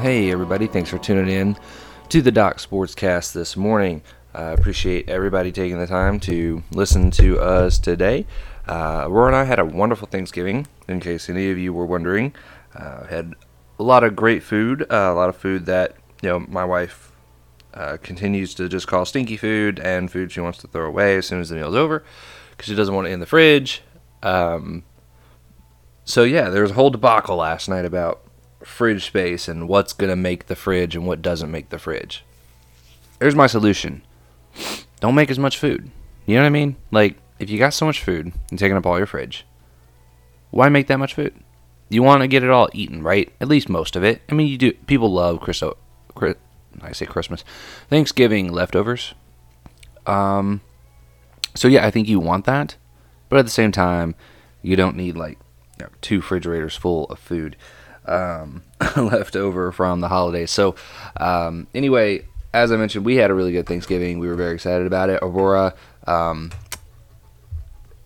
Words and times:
Hey, 0.00 0.32
everybody, 0.32 0.66
thanks 0.66 0.88
for 0.88 0.96
tuning 0.96 1.28
in 1.28 1.58
to 2.08 2.22
the 2.22 2.32
Doc 2.32 2.56
Sportscast 2.56 3.34
this 3.34 3.54
morning. 3.54 4.00
I 4.32 4.44
uh, 4.44 4.54
appreciate 4.54 5.10
everybody 5.10 5.52
taking 5.52 5.78
the 5.78 5.86
time 5.86 6.18
to 6.20 6.62
listen 6.72 7.10
to 7.10 7.38
us 7.38 7.78
today. 7.78 8.24
Uh, 8.66 9.04
Aurora 9.06 9.26
and 9.26 9.36
I 9.36 9.44
had 9.44 9.58
a 9.58 9.64
wonderful 9.66 10.08
Thanksgiving, 10.08 10.66
in 10.88 11.00
case 11.00 11.28
any 11.28 11.50
of 11.50 11.58
you 11.58 11.74
were 11.74 11.84
wondering. 11.84 12.34
Uh, 12.74 13.04
had 13.08 13.34
a 13.78 13.82
lot 13.82 14.02
of 14.02 14.16
great 14.16 14.42
food, 14.42 14.86
uh, 14.90 15.10
a 15.12 15.12
lot 15.12 15.28
of 15.28 15.36
food 15.36 15.66
that, 15.66 15.96
you 16.22 16.30
know, 16.30 16.40
my 16.48 16.64
wife 16.64 17.12
uh, 17.74 17.98
continues 18.02 18.54
to 18.54 18.70
just 18.70 18.86
call 18.88 19.04
stinky 19.04 19.36
food 19.36 19.78
and 19.80 20.10
food 20.10 20.32
she 20.32 20.40
wants 20.40 20.60
to 20.60 20.66
throw 20.66 20.86
away 20.86 21.18
as 21.18 21.26
soon 21.26 21.42
as 21.42 21.50
the 21.50 21.56
meal's 21.56 21.74
over 21.74 22.02
because 22.52 22.70
she 22.70 22.74
doesn't 22.74 22.94
want 22.94 23.06
it 23.06 23.10
in 23.10 23.20
the 23.20 23.26
fridge. 23.26 23.82
Um, 24.22 24.82
so, 26.06 26.24
yeah, 26.24 26.48
there 26.48 26.62
was 26.62 26.70
a 26.70 26.74
whole 26.74 26.88
debacle 26.88 27.36
last 27.36 27.68
night 27.68 27.84
about 27.84 28.22
fridge 28.62 29.06
space 29.06 29.48
and 29.48 29.68
what's 29.68 29.92
going 29.92 30.10
to 30.10 30.16
make 30.16 30.46
the 30.46 30.56
fridge 30.56 30.94
and 30.94 31.06
what 31.06 31.22
doesn't 31.22 31.50
make 31.50 31.70
the 31.70 31.78
fridge. 31.78 32.24
There's 33.18 33.34
my 33.34 33.46
solution. 33.46 34.02
Don't 35.00 35.14
make 35.14 35.30
as 35.30 35.38
much 35.38 35.58
food. 35.58 35.90
You 36.26 36.36
know 36.36 36.42
what 36.42 36.46
I 36.46 36.50
mean? 36.50 36.76
Like, 36.90 37.16
if 37.38 37.50
you 37.50 37.58
got 37.58 37.74
so 37.74 37.86
much 37.86 38.02
food 38.02 38.32
and 38.50 38.58
taking 38.58 38.76
up 38.76 38.86
all 38.86 38.98
your 38.98 39.06
fridge, 39.06 39.46
why 40.50 40.68
make 40.68 40.86
that 40.88 40.98
much 40.98 41.14
food? 41.14 41.34
You 41.88 42.02
want 42.02 42.22
to 42.22 42.28
get 42.28 42.44
it 42.44 42.50
all 42.50 42.68
eaten, 42.72 43.02
right? 43.02 43.32
At 43.40 43.48
least 43.48 43.68
most 43.68 43.96
of 43.96 44.04
it. 44.04 44.22
I 44.28 44.34
mean, 44.34 44.46
you 44.46 44.58
do. 44.58 44.72
People 44.72 45.12
love 45.12 45.40
Christo, 45.40 45.76
Chris, 46.14 46.36
I 46.80 46.92
say 46.92 47.06
Christmas, 47.06 47.44
Thanksgiving 47.88 48.52
leftovers. 48.52 49.14
Um, 50.06 50.60
so 51.54 51.68
yeah, 51.68 51.84
I 51.86 51.90
think 51.90 52.08
you 52.08 52.20
want 52.20 52.44
that, 52.46 52.76
but 53.28 53.38
at 53.38 53.44
the 53.44 53.50
same 53.50 53.72
time, 53.72 54.14
you 54.62 54.76
don't 54.76 54.96
need 54.96 55.16
like 55.16 55.38
you 55.78 55.86
know, 55.86 55.90
two 56.00 56.18
refrigerators 56.18 56.76
full 56.76 57.06
of 57.06 57.18
food 57.18 57.56
um, 58.10 58.62
left 58.96 59.36
over 59.36 59.72
from 59.72 60.00
the 60.00 60.08
holidays. 60.08 60.50
So, 60.50 60.74
um, 61.18 61.66
anyway, 61.74 62.24
as 62.52 62.72
I 62.72 62.76
mentioned, 62.76 63.04
we 63.04 63.16
had 63.16 63.30
a 63.30 63.34
really 63.34 63.52
good 63.52 63.66
Thanksgiving. 63.66 64.18
We 64.18 64.28
were 64.28 64.34
very 64.34 64.54
excited 64.54 64.86
about 64.86 65.10
it. 65.10 65.20
Aurora 65.22 65.74
um, 66.06 66.50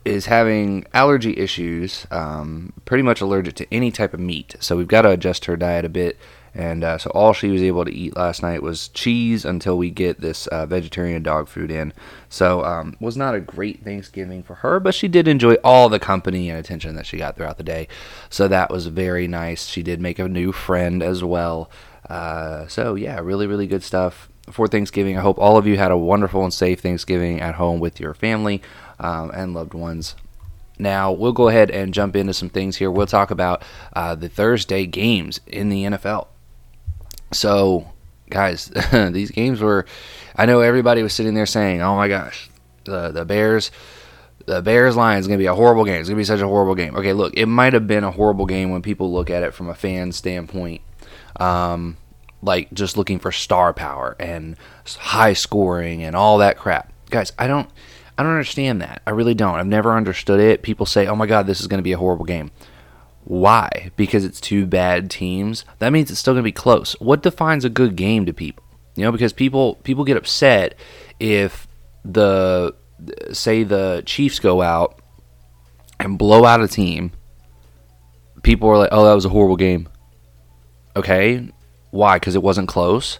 is 0.04 0.26
having 0.26 0.86
allergy 0.92 1.36
issues, 1.38 2.06
um, 2.10 2.72
pretty 2.84 3.02
much 3.02 3.20
allergic 3.20 3.54
to 3.56 3.74
any 3.74 3.90
type 3.90 4.14
of 4.14 4.20
meat. 4.20 4.54
So, 4.60 4.76
we've 4.76 4.88
got 4.88 5.02
to 5.02 5.10
adjust 5.10 5.46
her 5.46 5.56
diet 5.56 5.84
a 5.84 5.88
bit. 5.88 6.18
And 6.54 6.84
uh, 6.84 6.98
so 6.98 7.10
all 7.10 7.32
she 7.32 7.48
was 7.48 7.62
able 7.62 7.84
to 7.84 7.92
eat 7.92 8.16
last 8.16 8.42
night 8.42 8.62
was 8.62 8.88
cheese 8.88 9.44
until 9.44 9.76
we 9.76 9.90
get 9.90 10.20
this 10.20 10.46
uh, 10.46 10.66
vegetarian 10.66 11.22
dog 11.22 11.48
food 11.48 11.70
in. 11.70 11.92
So 12.28 12.64
um, 12.64 12.96
was 13.00 13.16
not 13.16 13.34
a 13.34 13.40
great 13.40 13.82
Thanksgiving 13.82 14.42
for 14.42 14.56
her, 14.56 14.78
but 14.78 14.94
she 14.94 15.08
did 15.08 15.26
enjoy 15.26 15.54
all 15.64 15.88
the 15.88 15.98
company 15.98 16.48
and 16.48 16.58
attention 16.58 16.94
that 16.94 17.06
she 17.06 17.18
got 17.18 17.36
throughout 17.36 17.58
the 17.58 17.64
day. 17.64 17.88
So 18.30 18.46
that 18.48 18.70
was 18.70 18.86
very 18.86 19.26
nice. 19.26 19.66
She 19.66 19.82
did 19.82 20.00
make 20.00 20.20
a 20.20 20.28
new 20.28 20.52
friend 20.52 21.02
as 21.02 21.24
well. 21.24 21.70
Uh, 22.08 22.68
so 22.68 22.94
yeah, 22.94 23.18
really 23.18 23.46
really 23.46 23.66
good 23.66 23.82
stuff 23.82 24.28
for 24.50 24.68
Thanksgiving. 24.68 25.16
I 25.16 25.22
hope 25.22 25.38
all 25.38 25.56
of 25.56 25.66
you 25.66 25.76
had 25.76 25.90
a 25.90 25.96
wonderful 25.96 26.44
and 26.44 26.52
safe 26.52 26.80
Thanksgiving 26.80 27.40
at 27.40 27.54
home 27.54 27.80
with 27.80 27.98
your 27.98 28.14
family 28.14 28.62
um, 29.00 29.30
and 29.34 29.54
loved 29.54 29.74
ones. 29.74 30.14
Now, 30.78 31.12
we'll 31.12 31.32
go 31.32 31.48
ahead 31.48 31.70
and 31.70 31.94
jump 31.94 32.16
into 32.16 32.34
some 32.34 32.50
things 32.50 32.76
here. 32.76 32.90
We'll 32.90 33.06
talk 33.06 33.30
about 33.30 33.62
uh, 33.94 34.16
the 34.16 34.28
Thursday 34.28 34.86
games 34.86 35.40
in 35.46 35.68
the 35.68 35.84
NFL. 35.84 36.26
So, 37.32 37.90
guys, 38.30 38.66
these 38.92 39.30
games 39.30 39.60
were. 39.60 39.86
I 40.36 40.46
know 40.46 40.60
everybody 40.60 41.02
was 41.02 41.12
sitting 41.12 41.34
there 41.34 41.46
saying, 41.46 41.80
"Oh 41.82 41.96
my 41.96 42.08
gosh, 42.08 42.50
the 42.84 43.10
the 43.10 43.24
Bears." 43.24 43.70
The 44.46 44.60
Bears 44.60 44.94
Lions 44.94 45.24
is 45.24 45.26
going 45.26 45.38
to 45.38 45.42
be 45.42 45.46
a 45.46 45.54
horrible 45.54 45.86
game. 45.86 46.00
It's 46.00 46.10
going 46.10 46.18
to 46.18 46.20
be 46.20 46.24
such 46.24 46.42
a 46.42 46.46
horrible 46.46 46.74
game. 46.74 46.94
Okay, 46.96 47.14
look, 47.14 47.32
it 47.34 47.46
might 47.46 47.72
have 47.72 47.86
been 47.86 48.04
a 48.04 48.10
horrible 48.10 48.44
game 48.44 48.68
when 48.68 48.82
people 48.82 49.10
look 49.10 49.30
at 49.30 49.42
it 49.42 49.54
from 49.54 49.70
a 49.70 49.74
fan 49.74 50.12
standpoint. 50.12 50.82
Um, 51.36 51.96
like 52.42 52.72
just 52.74 52.96
looking 52.96 53.18
for 53.18 53.32
star 53.32 53.72
power 53.72 54.14
and 54.20 54.56
high 54.98 55.32
scoring 55.32 56.02
and 56.02 56.14
all 56.14 56.38
that 56.38 56.58
crap. 56.58 56.92
Guys, 57.10 57.32
I 57.38 57.46
don't 57.46 57.70
I 58.16 58.22
don't 58.22 58.32
understand 58.32 58.80
that. 58.82 59.02
I 59.06 59.10
really 59.10 59.34
don't. 59.34 59.56
I've 59.56 59.66
never 59.66 59.96
understood 59.96 60.40
it. 60.40 60.62
People 60.62 60.86
say, 60.86 61.06
"Oh 61.06 61.16
my 61.16 61.26
god, 61.26 61.46
this 61.46 61.60
is 61.60 61.66
going 61.66 61.78
to 61.78 61.82
be 61.84 61.92
a 61.92 61.98
horrible 61.98 62.24
game." 62.24 62.50
Why? 63.24 63.90
Because 63.96 64.24
it's 64.24 64.40
two 64.40 64.66
bad 64.66 65.10
teams. 65.10 65.64
That 65.78 65.90
means 65.90 66.10
it's 66.10 66.20
still 66.20 66.34
going 66.34 66.42
to 66.42 66.48
be 66.48 66.52
close. 66.52 66.92
What 67.00 67.22
defines 67.22 67.64
a 67.64 67.70
good 67.70 67.96
game 67.96 68.26
to 68.26 68.32
people? 68.32 68.64
You 68.96 69.04
know, 69.04 69.12
because 69.12 69.32
people 69.32 69.76
people 69.76 70.04
get 70.04 70.16
upset 70.16 70.76
if 71.18 71.66
the 72.04 72.74
say 73.32 73.64
the 73.64 74.02
Chiefs 74.06 74.38
go 74.38 74.62
out 74.62 75.00
and 75.98 76.18
blow 76.18 76.44
out 76.44 76.62
a 76.62 76.68
team. 76.68 77.12
People 78.42 78.68
are 78.68 78.78
like, 78.78 78.90
"Oh, 78.92 79.04
that 79.04 79.14
was 79.14 79.24
a 79.24 79.30
horrible 79.30 79.56
game." 79.56 79.88
Okay? 80.94 81.50
Why? 81.90 82.18
Cuz 82.18 82.34
it 82.36 82.42
wasn't 82.42 82.68
close. 82.68 83.18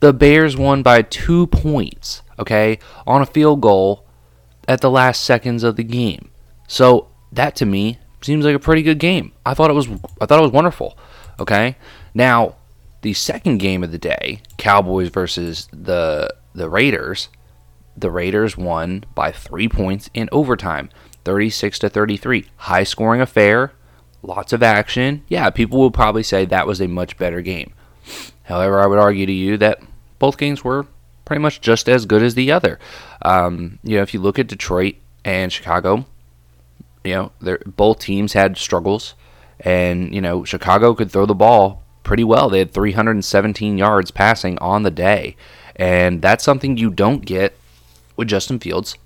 The 0.00 0.12
Bears 0.12 0.56
won 0.56 0.82
by 0.82 1.02
2 1.02 1.46
points, 1.48 2.22
okay? 2.38 2.78
On 3.06 3.22
a 3.22 3.26
field 3.26 3.60
goal 3.60 4.06
at 4.66 4.80
the 4.80 4.90
last 4.90 5.22
seconds 5.22 5.62
of 5.62 5.76
the 5.76 5.84
game. 5.84 6.30
So, 6.66 7.08
that 7.30 7.54
to 7.56 7.66
me 7.66 7.98
seems 8.24 8.44
like 8.44 8.54
a 8.54 8.60
pretty 8.60 8.82
good 8.82 8.98
game. 8.98 9.32
I 9.44 9.54
thought 9.54 9.70
it 9.70 9.74
was 9.74 9.88
I 10.20 10.26
thought 10.26 10.38
it 10.38 10.42
was 10.42 10.52
wonderful. 10.52 10.96
Okay? 11.40 11.76
Now, 12.14 12.56
the 13.02 13.14
second 13.14 13.58
game 13.58 13.82
of 13.82 13.90
the 13.90 13.98
day, 13.98 14.40
Cowboys 14.58 15.08
versus 15.08 15.68
the 15.72 16.32
the 16.54 16.68
Raiders, 16.68 17.28
the 17.96 18.10
Raiders 18.10 18.56
won 18.56 19.04
by 19.14 19.32
3 19.32 19.68
points 19.68 20.10
in 20.14 20.28
overtime, 20.32 20.90
36 21.24 21.78
to 21.80 21.88
33. 21.88 22.46
High 22.56 22.84
scoring 22.84 23.20
affair, 23.20 23.72
lots 24.22 24.52
of 24.52 24.62
action. 24.62 25.24
Yeah, 25.28 25.50
people 25.50 25.78
will 25.78 25.90
probably 25.90 26.22
say 26.22 26.44
that 26.44 26.66
was 26.66 26.80
a 26.80 26.88
much 26.88 27.16
better 27.16 27.40
game. 27.40 27.72
However, 28.44 28.80
I 28.80 28.86
would 28.86 28.98
argue 28.98 29.26
to 29.26 29.32
you 29.32 29.56
that 29.58 29.80
both 30.18 30.36
games 30.38 30.62
were 30.62 30.86
pretty 31.24 31.40
much 31.40 31.60
just 31.60 31.88
as 31.88 32.06
good 32.06 32.22
as 32.22 32.34
the 32.34 32.52
other. 32.52 32.78
Um, 33.22 33.78
you 33.82 33.96
know, 33.96 34.02
if 34.02 34.12
you 34.12 34.20
look 34.20 34.38
at 34.38 34.46
Detroit 34.46 34.96
and 35.24 35.52
Chicago, 35.52 36.04
you 37.04 37.14
know, 37.14 37.32
they 37.40 37.56
both 37.66 38.00
teams 38.00 38.32
had 38.32 38.56
struggles, 38.56 39.14
and 39.60 40.14
you 40.14 40.20
know 40.20 40.44
Chicago 40.44 40.94
could 40.94 41.10
throw 41.10 41.26
the 41.26 41.34
ball 41.34 41.82
pretty 42.02 42.24
well. 42.24 42.48
They 42.48 42.60
had 42.60 42.72
317 42.72 43.78
yards 43.78 44.10
passing 44.10 44.58
on 44.58 44.82
the 44.82 44.90
day, 44.90 45.36
and 45.76 46.22
that's 46.22 46.44
something 46.44 46.76
you 46.76 46.90
don't 46.90 47.24
get 47.24 47.56
with 48.16 48.28
Justin 48.28 48.58
Fields. 48.58 48.96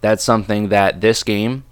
That's 0.00 0.24
something 0.24 0.68
that 0.68 1.00
this 1.00 1.22
game 1.22 1.64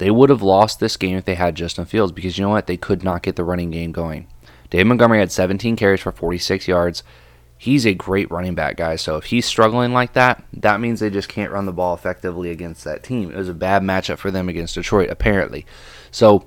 they 0.00 0.10
would 0.10 0.30
have 0.30 0.40
lost 0.40 0.80
this 0.80 0.96
game 0.96 1.18
if 1.18 1.26
they 1.26 1.34
had 1.34 1.54
Justin 1.54 1.84
Fields 1.84 2.10
because 2.10 2.38
you 2.38 2.42
know 2.44 2.48
what? 2.50 2.66
They 2.66 2.78
could 2.78 3.04
not 3.04 3.22
get 3.22 3.36
the 3.36 3.44
running 3.44 3.70
game 3.70 3.92
going. 3.92 4.26
Dave 4.70 4.86
Montgomery 4.86 5.18
had 5.18 5.30
17 5.30 5.76
carries 5.76 6.00
for 6.00 6.10
46 6.10 6.66
yards 6.66 7.02
he's 7.60 7.84
a 7.86 7.92
great 7.92 8.30
running 8.30 8.54
back 8.54 8.74
guy. 8.78 8.96
So 8.96 9.18
if 9.18 9.24
he's 9.24 9.44
struggling 9.44 9.92
like 9.92 10.14
that, 10.14 10.42
that 10.54 10.80
means 10.80 10.98
they 10.98 11.10
just 11.10 11.28
can't 11.28 11.52
run 11.52 11.66
the 11.66 11.74
ball 11.74 11.92
effectively 11.92 12.50
against 12.50 12.84
that 12.84 13.02
team. 13.02 13.30
It 13.30 13.36
was 13.36 13.50
a 13.50 13.54
bad 13.54 13.82
matchup 13.82 14.16
for 14.16 14.30
them 14.30 14.48
against 14.48 14.76
Detroit, 14.76 15.10
apparently. 15.10 15.66
So 16.10 16.46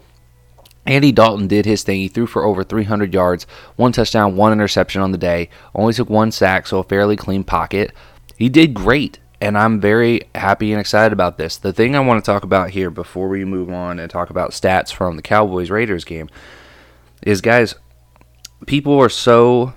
Andy 0.88 1.12
Dalton 1.12 1.48
did 1.48 1.68
his 1.68 1.84
thing. 1.84 2.00
He 2.00 2.08
threw 2.08 2.26
for 2.26 2.44
over 2.44 2.64
300 2.64 3.14
yards, 3.14 3.46
one 3.76 3.92
touchdown, 3.92 4.36
one 4.36 4.54
interception 4.54 5.04
on 5.04 5.12
the 5.12 5.20
day. 5.20 5.52
Only 5.76 5.94
took 5.94 6.10
one 6.10 6.32
sack, 6.32 6.66
so 6.66 6.80
a 6.80 6.84
fairly 6.84 7.16
clean 7.16 7.44
pocket. 7.44 7.94
He 8.36 8.50
did 8.50 8.74
great, 8.74 9.20
and 9.40 9.56
I'm 9.56 9.80
very 9.80 10.22
happy 10.34 10.72
and 10.72 10.82
excited 10.82 11.14
about 11.14 11.38
this. 11.38 11.58
The 11.58 11.74
thing 11.74 11.96
I 11.96 12.00
want 12.00 12.26
to 12.26 12.32
talk 12.32 12.44
about 12.44 12.72
here 12.72 12.90
before 12.90 13.30
we 13.30 13.46
move 13.46 13.70
on 13.70 14.00
and 14.00 14.10
talk 14.10 14.32
about 14.32 14.50
stats 14.50 14.92
from 14.92 15.16
the 15.16 15.22
Cowboys 15.22 15.70
Raiders 15.70 16.06
game 16.06 16.28
is, 17.22 17.40
guys, 17.40 17.76
people 18.66 19.00
are 19.00 19.10
so 19.10 19.76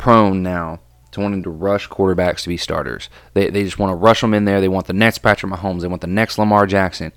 prone 0.00 0.42
now 0.42 0.80
to 1.12 1.20
wanting 1.20 1.42
to 1.42 1.50
rush 1.50 1.88
quarterbacks 1.88 2.42
to 2.42 2.48
be 2.48 2.56
starters. 2.56 3.10
They, 3.34 3.50
they 3.50 3.64
just 3.64 3.78
want 3.78 3.90
to 3.90 3.96
rush 3.96 4.22
them 4.22 4.32
in 4.32 4.46
there. 4.46 4.60
They 4.60 4.68
want 4.68 4.86
the 4.86 4.92
next 4.94 5.18
Patrick 5.18 5.52
Mahomes. 5.52 5.82
They 5.82 5.88
want 5.88 6.00
the 6.00 6.06
next 6.06 6.38
Lamar 6.38 6.66
Jackson. 6.66 7.12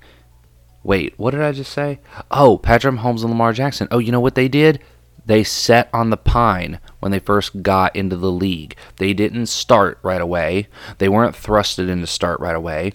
Wait, 0.82 1.14
what 1.16 1.30
did 1.30 1.40
I 1.40 1.52
just 1.52 1.72
say? 1.72 2.00
Oh, 2.30 2.58
Patrick 2.58 2.94
Mahomes 2.94 3.22
and 3.22 3.30
Lamar 3.30 3.54
Jackson. 3.54 3.88
Oh, 3.90 3.98
you 3.98 4.12
know 4.12 4.20
what 4.20 4.34
they 4.34 4.48
did? 4.48 4.80
They 5.24 5.42
set 5.42 5.88
on 5.94 6.10
the 6.10 6.18
pine 6.18 6.78
when 7.00 7.10
they 7.10 7.18
first 7.18 7.62
got 7.62 7.96
into 7.96 8.16
the 8.16 8.30
league. 8.30 8.76
They 8.96 9.14
didn't 9.14 9.46
start 9.46 9.98
right 10.02 10.20
away. 10.20 10.68
They 10.98 11.08
weren't 11.08 11.34
thrusted 11.34 11.88
into 11.88 12.06
start 12.06 12.38
right 12.40 12.54
away. 12.54 12.92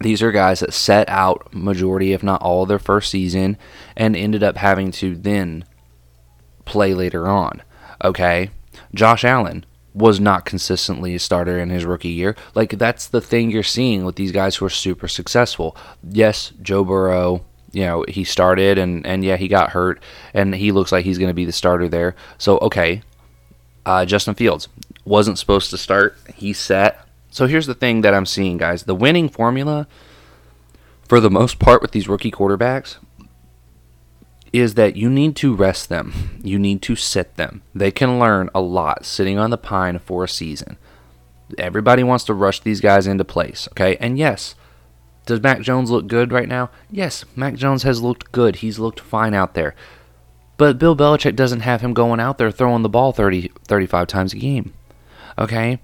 These 0.00 0.22
are 0.22 0.32
guys 0.32 0.60
that 0.60 0.72
set 0.72 1.06
out 1.10 1.52
majority, 1.52 2.14
if 2.14 2.22
not 2.22 2.40
all, 2.40 2.62
of 2.62 2.68
their 2.68 2.78
first 2.78 3.10
season 3.10 3.58
and 3.94 4.16
ended 4.16 4.42
up 4.42 4.56
having 4.56 4.90
to 4.92 5.14
then 5.14 5.64
play 6.64 6.94
later 6.94 7.28
on. 7.28 7.62
Okay? 8.02 8.50
Josh 8.94 9.24
Allen 9.24 9.64
was 9.94 10.20
not 10.20 10.44
consistently 10.44 11.14
a 11.14 11.18
starter 11.18 11.58
in 11.58 11.70
his 11.70 11.86
rookie 11.86 12.08
year. 12.08 12.36
Like 12.54 12.78
that's 12.78 13.08
the 13.08 13.20
thing 13.22 13.50
you're 13.50 13.62
seeing 13.62 14.04
with 14.04 14.16
these 14.16 14.32
guys 14.32 14.56
who 14.56 14.66
are 14.66 14.70
super 14.70 15.08
successful. 15.08 15.74
Yes, 16.06 16.52
Joe 16.60 16.84
Burrow, 16.84 17.44
you 17.72 17.82
know, 17.82 18.04
he 18.06 18.22
started 18.22 18.76
and 18.76 19.06
and 19.06 19.24
yeah, 19.24 19.36
he 19.36 19.48
got 19.48 19.70
hurt 19.70 20.02
and 20.34 20.54
he 20.54 20.70
looks 20.70 20.92
like 20.92 21.04
he's 21.04 21.18
going 21.18 21.30
to 21.30 21.34
be 21.34 21.46
the 21.46 21.52
starter 21.52 21.88
there. 21.88 22.14
So 22.36 22.58
okay, 22.58 23.02
uh, 23.86 24.04
Justin 24.04 24.34
Fields 24.34 24.68
wasn't 25.06 25.38
supposed 25.38 25.70
to 25.70 25.78
start. 25.78 26.18
He 26.34 26.52
set. 26.52 27.00
So 27.30 27.46
here's 27.46 27.66
the 27.66 27.74
thing 27.74 28.02
that 28.02 28.14
I'm 28.14 28.26
seeing, 28.26 28.58
guys. 28.58 28.84
The 28.84 28.94
winning 28.94 29.28
formula, 29.28 29.86
for 31.08 31.20
the 31.20 31.30
most 31.30 31.58
part, 31.58 31.80
with 31.80 31.92
these 31.92 32.08
rookie 32.08 32.30
quarterbacks, 32.30 32.96
is 34.56 34.74
that 34.74 34.96
you 34.96 35.10
need 35.10 35.36
to 35.36 35.54
rest 35.54 35.88
them. 35.88 36.40
You 36.42 36.58
need 36.58 36.82
to 36.82 36.96
sit 36.96 37.36
them. 37.36 37.62
They 37.74 37.90
can 37.90 38.18
learn 38.18 38.50
a 38.54 38.60
lot 38.60 39.04
sitting 39.04 39.38
on 39.38 39.50
the 39.50 39.58
pine 39.58 39.98
for 39.98 40.24
a 40.24 40.28
season. 40.28 40.76
Everybody 41.58 42.02
wants 42.02 42.24
to 42.24 42.34
rush 42.34 42.60
these 42.60 42.80
guys 42.80 43.06
into 43.06 43.24
place, 43.24 43.68
okay? 43.72 43.96
And 43.96 44.18
yes, 44.18 44.54
does 45.26 45.42
Mac 45.42 45.60
Jones 45.60 45.90
look 45.90 46.06
good 46.06 46.32
right 46.32 46.48
now? 46.48 46.70
Yes, 46.90 47.24
Mac 47.34 47.54
Jones 47.54 47.82
has 47.82 48.02
looked 48.02 48.32
good. 48.32 48.56
He's 48.56 48.78
looked 48.78 49.00
fine 49.00 49.34
out 49.34 49.54
there. 49.54 49.74
But 50.56 50.78
Bill 50.78 50.96
Belichick 50.96 51.36
doesn't 51.36 51.60
have 51.60 51.82
him 51.82 51.92
going 51.92 52.20
out 52.20 52.38
there 52.38 52.50
throwing 52.50 52.82
the 52.82 52.88
ball 52.88 53.12
30, 53.12 53.50
35 53.66 54.06
times 54.06 54.32
a 54.32 54.36
game. 54.36 54.72
Okay? 55.38 55.80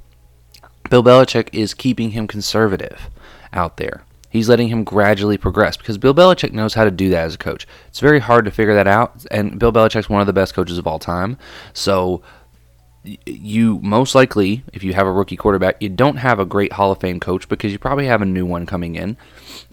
Bill 0.88 1.02
Belichick 1.02 1.48
is 1.52 1.74
keeping 1.74 2.12
him 2.12 2.26
conservative 2.26 3.10
out 3.52 3.76
there. 3.76 4.04
He's 4.32 4.48
letting 4.48 4.68
him 4.68 4.82
gradually 4.82 5.36
progress 5.36 5.76
because 5.76 5.98
Bill 5.98 6.14
Belichick 6.14 6.52
knows 6.52 6.72
how 6.72 6.84
to 6.84 6.90
do 6.90 7.10
that 7.10 7.24
as 7.26 7.34
a 7.34 7.38
coach. 7.38 7.66
It's 7.88 8.00
very 8.00 8.18
hard 8.18 8.46
to 8.46 8.50
figure 8.50 8.74
that 8.74 8.86
out, 8.86 9.26
and 9.30 9.58
Bill 9.58 9.70
Belichick's 9.70 10.08
one 10.08 10.22
of 10.22 10.26
the 10.26 10.32
best 10.32 10.54
coaches 10.54 10.78
of 10.78 10.86
all 10.86 10.98
time. 10.98 11.36
So 11.74 12.22
you 13.26 13.78
most 13.80 14.14
likely, 14.14 14.64
if 14.72 14.82
you 14.82 14.94
have 14.94 15.06
a 15.06 15.12
rookie 15.12 15.36
quarterback, 15.36 15.76
you 15.82 15.90
don't 15.90 16.16
have 16.16 16.40
a 16.40 16.46
great 16.46 16.72
Hall 16.72 16.90
of 16.90 16.98
Fame 16.98 17.20
coach 17.20 17.46
because 17.46 17.72
you 17.72 17.78
probably 17.78 18.06
have 18.06 18.22
a 18.22 18.26
new 18.26 18.46
one 18.46 18.64
coming 18.64 18.94
in, 18.94 19.18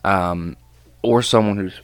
um, 0.04 0.58
or 1.04 1.22
someone 1.22 1.56
who's 1.56 1.80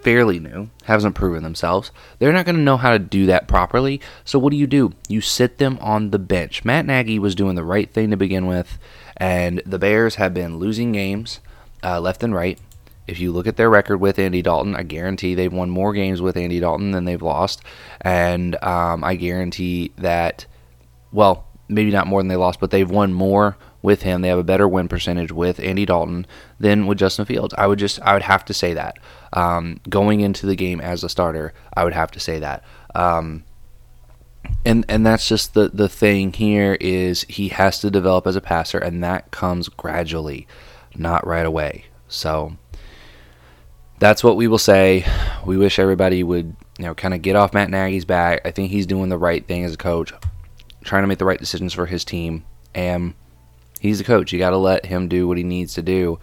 fairly 0.00 0.38
new, 0.38 0.70
hasn't 0.84 1.16
proven 1.16 1.42
themselves. 1.42 1.90
They're 2.20 2.32
not 2.32 2.46
going 2.46 2.54
to 2.54 2.62
know 2.62 2.76
how 2.76 2.92
to 2.92 3.00
do 3.00 3.26
that 3.26 3.48
properly. 3.48 4.00
So 4.24 4.38
what 4.38 4.52
do 4.52 4.56
you 4.56 4.68
do? 4.68 4.92
You 5.08 5.20
sit 5.20 5.58
them 5.58 5.76
on 5.80 6.10
the 6.10 6.20
bench. 6.20 6.64
Matt 6.64 6.86
Nagy 6.86 7.18
was 7.18 7.34
doing 7.34 7.56
the 7.56 7.64
right 7.64 7.92
thing 7.92 8.10
to 8.10 8.16
begin 8.16 8.46
with, 8.46 8.78
and 9.16 9.60
the 9.66 9.80
Bears 9.80 10.14
have 10.16 10.32
been 10.32 10.58
losing 10.58 10.92
games 10.92 11.40
uh, 11.82 12.00
left 12.00 12.22
and 12.22 12.34
right. 12.34 12.58
If 13.06 13.18
you 13.18 13.32
look 13.32 13.46
at 13.46 13.56
their 13.56 13.68
record 13.68 13.98
with 13.98 14.18
Andy 14.18 14.42
Dalton, 14.42 14.76
I 14.76 14.84
guarantee 14.84 15.34
they've 15.34 15.52
won 15.52 15.70
more 15.70 15.92
games 15.92 16.22
with 16.22 16.36
Andy 16.36 16.60
Dalton 16.60 16.92
than 16.92 17.04
they've 17.04 17.20
lost, 17.20 17.62
and 18.00 18.62
um, 18.62 19.02
I 19.02 19.16
guarantee 19.16 19.92
that 19.98 20.46
well, 21.12 21.46
maybe 21.68 21.90
not 21.90 22.06
more 22.06 22.20
than 22.20 22.28
they 22.28 22.36
lost, 22.36 22.58
but 22.58 22.70
they've 22.70 22.90
won 22.90 23.12
more 23.12 23.56
with 23.82 24.02
him. 24.02 24.22
They 24.22 24.28
have 24.28 24.38
a 24.38 24.44
better 24.44 24.66
win 24.66 24.88
percentage 24.88 25.30
with 25.30 25.60
Andy 25.60 25.84
Dalton 25.84 26.26
than 26.58 26.86
with 26.86 26.98
Justin 26.98 27.26
Fields. 27.26 27.54
I 27.56 27.66
would 27.66 27.78
just, 27.78 28.00
I 28.00 28.14
would 28.14 28.22
have 28.22 28.44
to 28.46 28.54
say 28.54 28.74
that. 28.74 28.98
Um, 29.32 29.80
going 29.88 30.20
into 30.20 30.46
the 30.46 30.56
game 30.56 30.80
as 30.80 31.04
a 31.04 31.08
starter, 31.08 31.52
I 31.74 31.84
would 31.84 31.92
have 31.92 32.10
to 32.12 32.20
say 32.20 32.38
that. 32.40 32.64
Um, 32.94 33.44
and 34.64 34.84
and 34.88 35.06
that's 35.06 35.28
just 35.28 35.54
the 35.54 35.70
the 35.72 35.88
thing 35.88 36.32
here 36.32 36.76
is 36.80 37.22
he 37.22 37.48
has 37.48 37.78
to 37.80 37.90
develop 37.90 38.26
as 38.26 38.36
a 38.36 38.40
passer, 38.40 38.78
and 38.78 39.02
that 39.02 39.30
comes 39.30 39.68
gradually, 39.68 40.46
not 40.96 41.26
right 41.26 41.46
away. 41.46 41.86
So 42.08 42.56
that's 43.98 44.24
what 44.24 44.36
we 44.36 44.48
will 44.48 44.58
say. 44.58 45.06
We 45.46 45.56
wish 45.56 45.78
everybody 45.78 46.22
would 46.22 46.56
you 46.78 46.84
know 46.84 46.94
kind 46.94 47.14
of 47.14 47.22
get 47.22 47.36
off 47.36 47.54
Matt 47.54 47.70
Nagy's 47.70 48.04
back. 48.04 48.42
I 48.44 48.50
think 48.50 48.70
he's 48.70 48.86
doing 48.86 49.08
the 49.08 49.18
right 49.18 49.46
thing 49.46 49.64
as 49.64 49.74
a 49.74 49.78
coach 49.78 50.12
trying 50.84 51.02
to 51.02 51.06
make 51.06 51.18
the 51.18 51.24
right 51.24 51.38
decisions 51.38 51.72
for 51.72 51.86
his 51.86 52.04
team. 52.04 52.44
And 52.74 53.14
he's 53.80 53.98
the 53.98 54.04
coach. 54.04 54.32
You 54.32 54.38
got 54.38 54.50
to 54.50 54.56
let 54.56 54.86
him 54.86 55.08
do 55.08 55.28
what 55.28 55.36
he 55.36 55.44
needs 55.44 55.74
to 55.74 55.82
do 55.82 56.18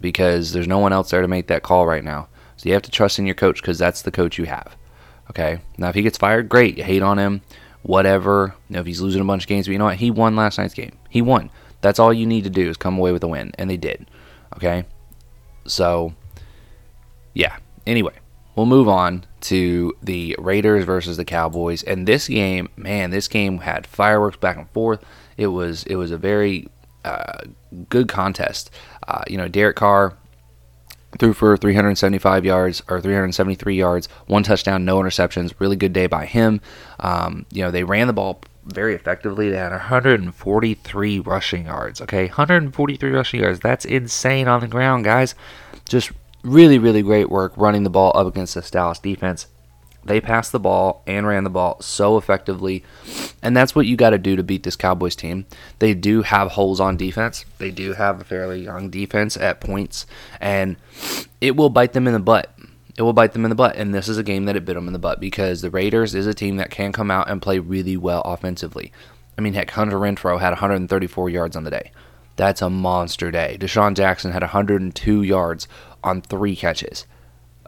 because 0.00 0.52
there's 0.52 0.68
no 0.68 0.78
one 0.78 0.92
else 0.92 1.10
there 1.10 1.22
to 1.22 1.28
make 1.28 1.46
that 1.48 1.62
call 1.62 1.86
right 1.86 2.04
now. 2.04 2.28
So 2.56 2.68
you 2.68 2.74
have 2.74 2.82
to 2.82 2.90
trust 2.90 3.18
in 3.18 3.26
your 3.26 3.34
coach 3.34 3.60
because 3.60 3.78
that's 3.78 4.02
the 4.02 4.10
coach 4.10 4.38
you 4.38 4.44
have. 4.44 4.76
Okay. 5.30 5.60
Now, 5.78 5.88
if 5.88 5.94
he 5.94 6.02
gets 6.02 6.18
fired, 6.18 6.48
great. 6.48 6.76
You 6.76 6.84
hate 6.84 7.02
on 7.02 7.18
him, 7.18 7.42
whatever. 7.82 8.54
You 8.68 8.74
know, 8.74 8.80
if 8.80 8.86
he's 8.86 9.00
losing 9.00 9.22
a 9.22 9.24
bunch 9.24 9.44
of 9.44 9.48
games, 9.48 9.66
but 9.66 9.72
you 9.72 9.78
know 9.78 9.86
what? 9.86 9.96
He 9.96 10.10
won 10.10 10.36
last 10.36 10.58
night's 10.58 10.74
game. 10.74 10.96
He 11.08 11.22
won. 11.22 11.50
That's 11.82 11.98
all 11.98 12.12
you 12.12 12.26
need 12.26 12.44
to 12.44 12.50
do 12.50 12.68
is 12.68 12.76
come 12.76 12.98
away 12.98 13.12
with 13.12 13.22
a 13.22 13.28
win, 13.28 13.52
and 13.58 13.68
they 13.68 13.76
did. 13.76 14.10
Okay. 14.56 14.84
So, 15.66 16.14
yeah. 17.34 17.56
Anyway, 17.86 18.14
we'll 18.54 18.66
move 18.66 18.88
on 18.88 19.24
to 19.42 19.92
the 20.02 20.36
Raiders 20.38 20.84
versus 20.84 21.16
the 21.16 21.24
Cowboys. 21.24 21.82
And 21.82 22.06
this 22.06 22.28
game, 22.28 22.68
man, 22.76 23.10
this 23.10 23.28
game 23.28 23.58
had 23.58 23.86
fireworks 23.86 24.36
back 24.36 24.56
and 24.56 24.70
forth. 24.70 25.04
It 25.36 25.48
was 25.48 25.82
it 25.84 25.96
was 25.96 26.10
a 26.10 26.18
very 26.18 26.68
uh, 27.04 27.38
good 27.88 28.08
contest. 28.08 28.70
Uh, 29.06 29.22
you 29.28 29.36
know, 29.36 29.48
Derek 29.48 29.76
Carr 29.76 30.16
threw 31.18 31.32
for 31.32 31.56
375 31.56 32.44
yards 32.44 32.82
or 32.88 33.00
373 33.00 33.76
yards, 33.76 34.08
one 34.26 34.42
touchdown, 34.42 34.84
no 34.84 34.98
interceptions. 34.98 35.52
Really 35.58 35.76
good 35.76 35.92
day 35.92 36.06
by 36.06 36.26
him. 36.26 36.60
Um, 37.00 37.46
you 37.50 37.62
know, 37.62 37.70
they 37.70 37.84
ran 37.84 38.06
the 38.06 38.12
ball 38.12 38.40
very 38.64 38.94
effectively. 38.94 39.50
They 39.50 39.56
had 39.56 39.72
143 39.72 41.20
rushing 41.20 41.66
yards. 41.66 42.00
Okay, 42.00 42.26
143 42.26 43.10
rushing 43.10 43.40
yards. 43.40 43.60
That's 43.60 43.84
insane 43.84 44.48
on 44.48 44.60
the 44.60 44.68
ground, 44.68 45.04
guys. 45.04 45.34
Just 45.88 46.12
really, 46.42 46.78
really 46.78 47.02
great 47.02 47.30
work 47.30 47.52
running 47.56 47.82
the 47.82 47.90
ball 47.90 48.12
up 48.14 48.26
against 48.26 48.54
this 48.54 48.70
Dallas 48.70 48.98
defense. 48.98 49.46
They 50.04 50.20
passed 50.20 50.50
the 50.50 50.58
ball 50.58 51.02
and 51.06 51.26
ran 51.26 51.44
the 51.44 51.50
ball 51.50 51.80
so 51.80 52.16
effectively. 52.16 52.82
And 53.40 53.56
that's 53.56 53.74
what 53.74 53.86
you 53.86 53.96
got 53.96 54.10
to 54.10 54.18
do 54.18 54.34
to 54.34 54.42
beat 54.42 54.64
this 54.64 54.74
Cowboys 54.74 55.14
team. 55.14 55.46
They 55.78 55.94
do 55.94 56.22
have 56.22 56.52
holes 56.52 56.80
on 56.80 56.96
defense. 56.96 57.44
They 57.58 57.70
do 57.70 57.92
have 57.92 58.20
a 58.20 58.24
fairly 58.24 58.64
young 58.64 58.90
defense 58.90 59.36
at 59.36 59.60
points. 59.60 60.06
And 60.40 60.76
it 61.40 61.56
will 61.56 61.70
bite 61.70 61.92
them 61.92 62.08
in 62.08 62.14
the 62.14 62.18
butt. 62.18 62.52
It 62.96 63.02
will 63.02 63.12
bite 63.12 63.32
them 63.32 63.44
in 63.44 63.48
the 63.48 63.54
butt. 63.54 63.76
And 63.76 63.94
this 63.94 64.08
is 64.08 64.18
a 64.18 64.22
game 64.22 64.44
that 64.44 64.56
it 64.56 64.64
bit 64.64 64.74
them 64.74 64.86
in 64.86 64.92
the 64.92 64.98
butt 64.98 65.20
because 65.20 65.62
the 65.62 65.70
Raiders 65.70 66.14
is 66.14 66.26
a 66.26 66.34
team 66.34 66.56
that 66.56 66.70
can 66.70 66.92
come 66.92 67.10
out 67.10 67.30
and 67.30 67.40
play 67.40 67.58
really 67.58 67.96
well 67.96 68.20
offensively. 68.22 68.92
I 69.36 69.40
mean, 69.40 69.54
heck, 69.54 69.70
Hunter 69.70 69.98
Renfrow 69.98 70.40
had 70.40 70.50
134 70.50 71.30
yards 71.30 71.56
on 71.56 71.64
the 71.64 71.70
day. 71.70 71.90
That's 72.36 72.62
a 72.62 72.70
monster 72.70 73.30
day. 73.30 73.56
DeSean 73.60 73.94
Jackson 73.94 74.32
had 74.32 74.42
102 74.42 75.22
yards 75.22 75.68
on 76.02 76.22
three 76.22 76.56
catches. 76.56 77.06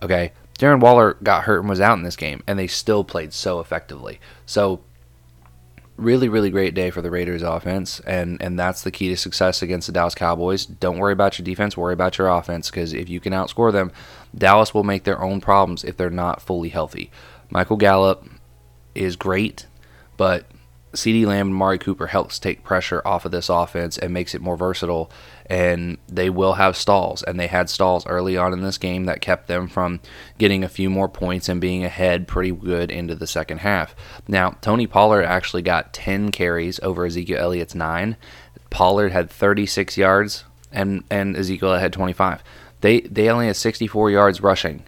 Okay, 0.03 0.33
Darren 0.59 0.81
Waller 0.81 1.17
got 1.23 1.45
hurt 1.45 1.61
and 1.61 1.69
was 1.69 1.81
out 1.81 1.99
in 1.99 2.05
this 2.05 2.17
game, 2.17 2.43
and 2.47 2.59
they 2.59 2.67
still 2.67 3.05
played 3.05 3.33
so 3.33 3.61
effectively. 3.61 4.21
So, 4.47 4.81
really, 5.97 6.29
really 6.29 6.51
great 6.51 6.75
day 6.75 6.91
for 6.91 7.03
the 7.03 7.11
Raiders 7.11 7.43
offense, 7.43 8.01
and 8.01 8.41
and 8.43 8.59
that's 8.59 8.83
the 8.83 8.91
key 8.91 9.09
to 9.09 9.17
success 9.17 9.63
against 9.63 9.87
the 9.87 9.93
Dallas 9.93 10.15
Cowboys. 10.15 10.67
Don't 10.67 10.99
worry 10.99 11.13
about 11.13 11.39
your 11.39 11.45
defense, 11.45 11.77
worry 11.77 11.95
about 11.95 12.19
your 12.19 12.29
offense, 12.29 12.71
because 12.71 12.93
if 12.93 13.09
you 13.09 13.21
can 13.21 13.33
outscore 13.33 13.73
them, 13.73 13.93
Dallas 14.37 14.75
will 14.75 14.85
make 14.85 15.05
their 15.05 15.23
own 15.23 15.41
problems 15.41 15.85
if 15.85 15.97
they're 15.97 16.11
not 16.11 16.43
fully 16.43 16.69
healthy. 16.69 17.11
Michael 17.51 17.77
Gallup 17.77 18.27
is 18.95 19.17
great, 19.17 19.67
but 20.17 20.47
CeeDee 20.95 21.27
Lamb 21.27 21.49
and 21.49 21.57
Mari 21.57 21.79
Cooper 21.79 22.07
helps 22.07 22.39
take 22.39 22.65
pressure 22.65 23.03
off 23.05 23.25
of 23.25 23.33
this 23.33 23.49
offense 23.49 23.99
and 23.99 24.13
makes 24.13 24.35
it 24.35 24.41
more 24.41 24.57
versatile. 24.57 25.11
And 25.47 25.99
they 26.09 26.31
will 26.31 26.55
have 26.55 26.77
stalls, 26.77 27.23
and 27.23 27.39
they 27.39 27.49
had 27.49 27.69
stalls 27.69 28.07
early 28.07 28.37
on 28.37 28.53
in 28.53 28.63
this 28.63 28.79
game 28.79 29.05
that 29.05 29.21
kept 29.21 29.47
them 29.47 29.69
from 29.69 30.01
getting 30.39 30.65
a 30.65 30.69
few 30.69 30.89
more 30.89 31.09
points 31.09 31.49
and 31.49 31.61
being 31.61 31.85
ahead 31.85 32.27
pretty 32.27 32.51
good 32.51 32.91
into 32.91 33.15
the 33.15 33.27
second 33.27 33.59
half. 33.59 33.95
Now, 34.27 34.57
Tony 34.63 34.87
Pollard 34.87 35.25
actually 35.25 35.63
got 35.63 35.93
10 35.93 36.31
carries 36.31 36.81
over 36.81 37.05
Ezekiel 37.05 37.39
Elliott's 37.39 37.75
nine. 37.75 38.17
Pollard 38.71 39.13
had 39.13 39.31
36 39.31 39.97
yards, 39.99 40.45
and 40.73 41.05
and 41.11 41.37
Ezekiel 41.37 41.75
had 41.75 41.93
25. 41.93 42.43
They 42.81 43.01
they 43.01 43.29
only 43.29 43.47
had 43.47 43.57
64 43.57 44.11
yards 44.11 44.41
rushing. 44.41 44.85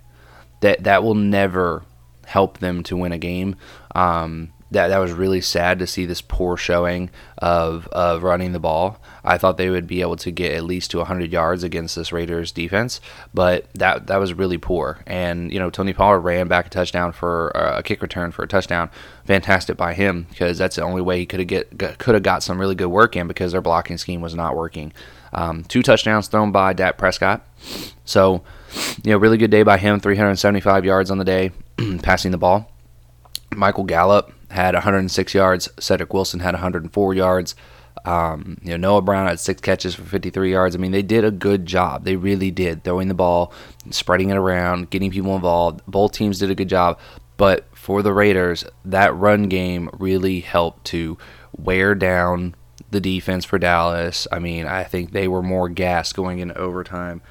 That 0.61 0.85
that 0.85 1.03
will 1.03 1.15
never 1.15 1.85
help 2.27 2.59
them 2.59 2.83
to 2.85 2.97
win 2.97 3.13
a 3.13 3.19
game. 3.19 3.57
Um, 3.95 4.53
that 4.71 4.89
that 4.89 4.99
was 4.99 5.13
really 5.13 5.41
sad 5.41 5.79
to 5.79 5.87
see 5.87 6.07
this 6.07 6.21
poor 6.21 6.57
showing 6.57 7.11
of 7.39 7.87
of 7.89 8.23
running 8.23 8.53
the 8.53 8.59
ball. 8.59 9.01
I 9.25 9.39
thought 9.39 9.57
they 9.57 9.71
would 9.71 9.87
be 9.87 10.01
able 10.01 10.17
to 10.17 10.31
get 10.31 10.53
at 10.53 10.65
least 10.65 10.91
to 10.93 10.99
100 10.99 11.33
yards 11.33 11.63
against 11.63 11.97
this 11.97 12.13
Raiders 12.13 12.53
defense, 12.53 13.01
but 13.33 13.67
that 13.75 14.07
that 14.09 14.19
was 14.19 14.35
really 14.35 14.59
poor. 14.59 15.03
And 15.07 15.53
you 15.53 15.59
know, 15.59 15.71
Tony 15.71 15.93
Pollard 15.93 16.21
ran 16.21 16.49
back 16.49 16.67
a 16.67 16.71
touchdown 16.71 17.13
for 17.13 17.57
uh, 17.57 17.79
a 17.79 17.83
kick 17.83 18.03
return 18.03 18.33
for 18.33 18.43
a 18.43 18.49
touchdown. 18.49 18.91
Fantastic 19.25 19.77
by 19.77 19.95
him 19.95 20.27
because 20.31 20.59
that's 20.59 20.77
the 20.77 20.83
only 20.83 21.03
way 21.03 21.19
he 21.19 21.27
could 21.27 21.41
have 21.41 21.49
get 21.49 21.99
could 21.99 22.15
have 22.15 22.23
got 22.23 22.43
some 22.43 22.61
really 22.61 22.75
good 22.75 22.89
work 22.89 23.17
in 23.17 23.29
because 23.29 23.53
their 23.53 23.61
blocking 23.61 23.99
scheme 23.99 24.21
was 24.21 24.35
not 24.35 24.57
working. 24.57 24.93
Um, 25.33 25.65
two 25.65 25.83
touchdowns 25.83 26.29
thrown 26.29 26.51
by 26.51 26.73
Dak 26.73 26.97
Prescott. 26.97 27.47
So, 28.05 28.43
you 29.03 29.13
know, 29.13 29.19
really 29.19 29.37
good 29.37 29.51
day 29.51 29.65
by 29.65 29.77
him. 29.77 30.01
375 30.01 30.85
yards 30.85 31.11
on 31.11 31.19
the 31.19 31.25
day, 31.25 31.51
passing 32.03 32.31
the 32.31 32.39
ball. 32.39 32.71
Michael 33.55 33.85
Gallup 33.85 34.33
had 34.51 34.75
106 34.75 35.35
yards. 35.35 35.69
Cedric 35.79 36.13
Wilson 36.13 36.41
had 36.41 36.55
104 36.55 37.15
yards. 37.15 37.55
Um, 38.05 38.59
you 38.63 38.71
know, 38.71 38.77
Noah 38.77 39.03
Brown 39.03 39.27
had 39.27 39.41
six 39.41 39.61
catches 39.61 39.95
for 39.95 40.03
53 40.03 40.53
yards. 40.53 40.77
I 40.77 40.79
mean, 40.79 40.93
they 40.93 41.03
did 41.03 41.25
a 41.25 41.31
good 41.31 41.67
job. 41.67 42.05
They 42.05 42.17
really 42.17 42.51
did 42.51 42.85
throwing 42.85 43.09
the 43.09 43.15
ball, 43.15 43.53
spreading 43.91 44.31
it 44.31 44.37
around, 44.37 44.91
getting 44.91 45.11
people 45.11 45.35
involved. 45.35 45.81
Both 45.87 46.13
teams 46.13 46.39
did 46.39 46.51
a 46.51 46.55
good 46.55 46.69
job. 46.69 46.99
But 47.37 47.67
for 47.75 48.03
the 48.03 48.13
Raiders, 48.13 48.65
that 48.85 49.15
run 49.15 49.49
game 49.49 49.91
really 49.93 50.41
helped 50.41 50.87
to 50.87 51.19
wear 51.57 51.95
down 51.95 52.55
the 52.91 53.01
defense 53.01 53.45
for 53.45 53.59
Dallas. 53.59 54.27
I 54.31 54.39
mean, 54.39 54.67
I 54.67 54.85
think 54.85 55.13
they 55.13 55.29
were 55.29 55.43
more 55.43 55.69
gassed 55.69 56.15
going 56.15 56.39
into 56.39 56.57
overtime 56.57 57.23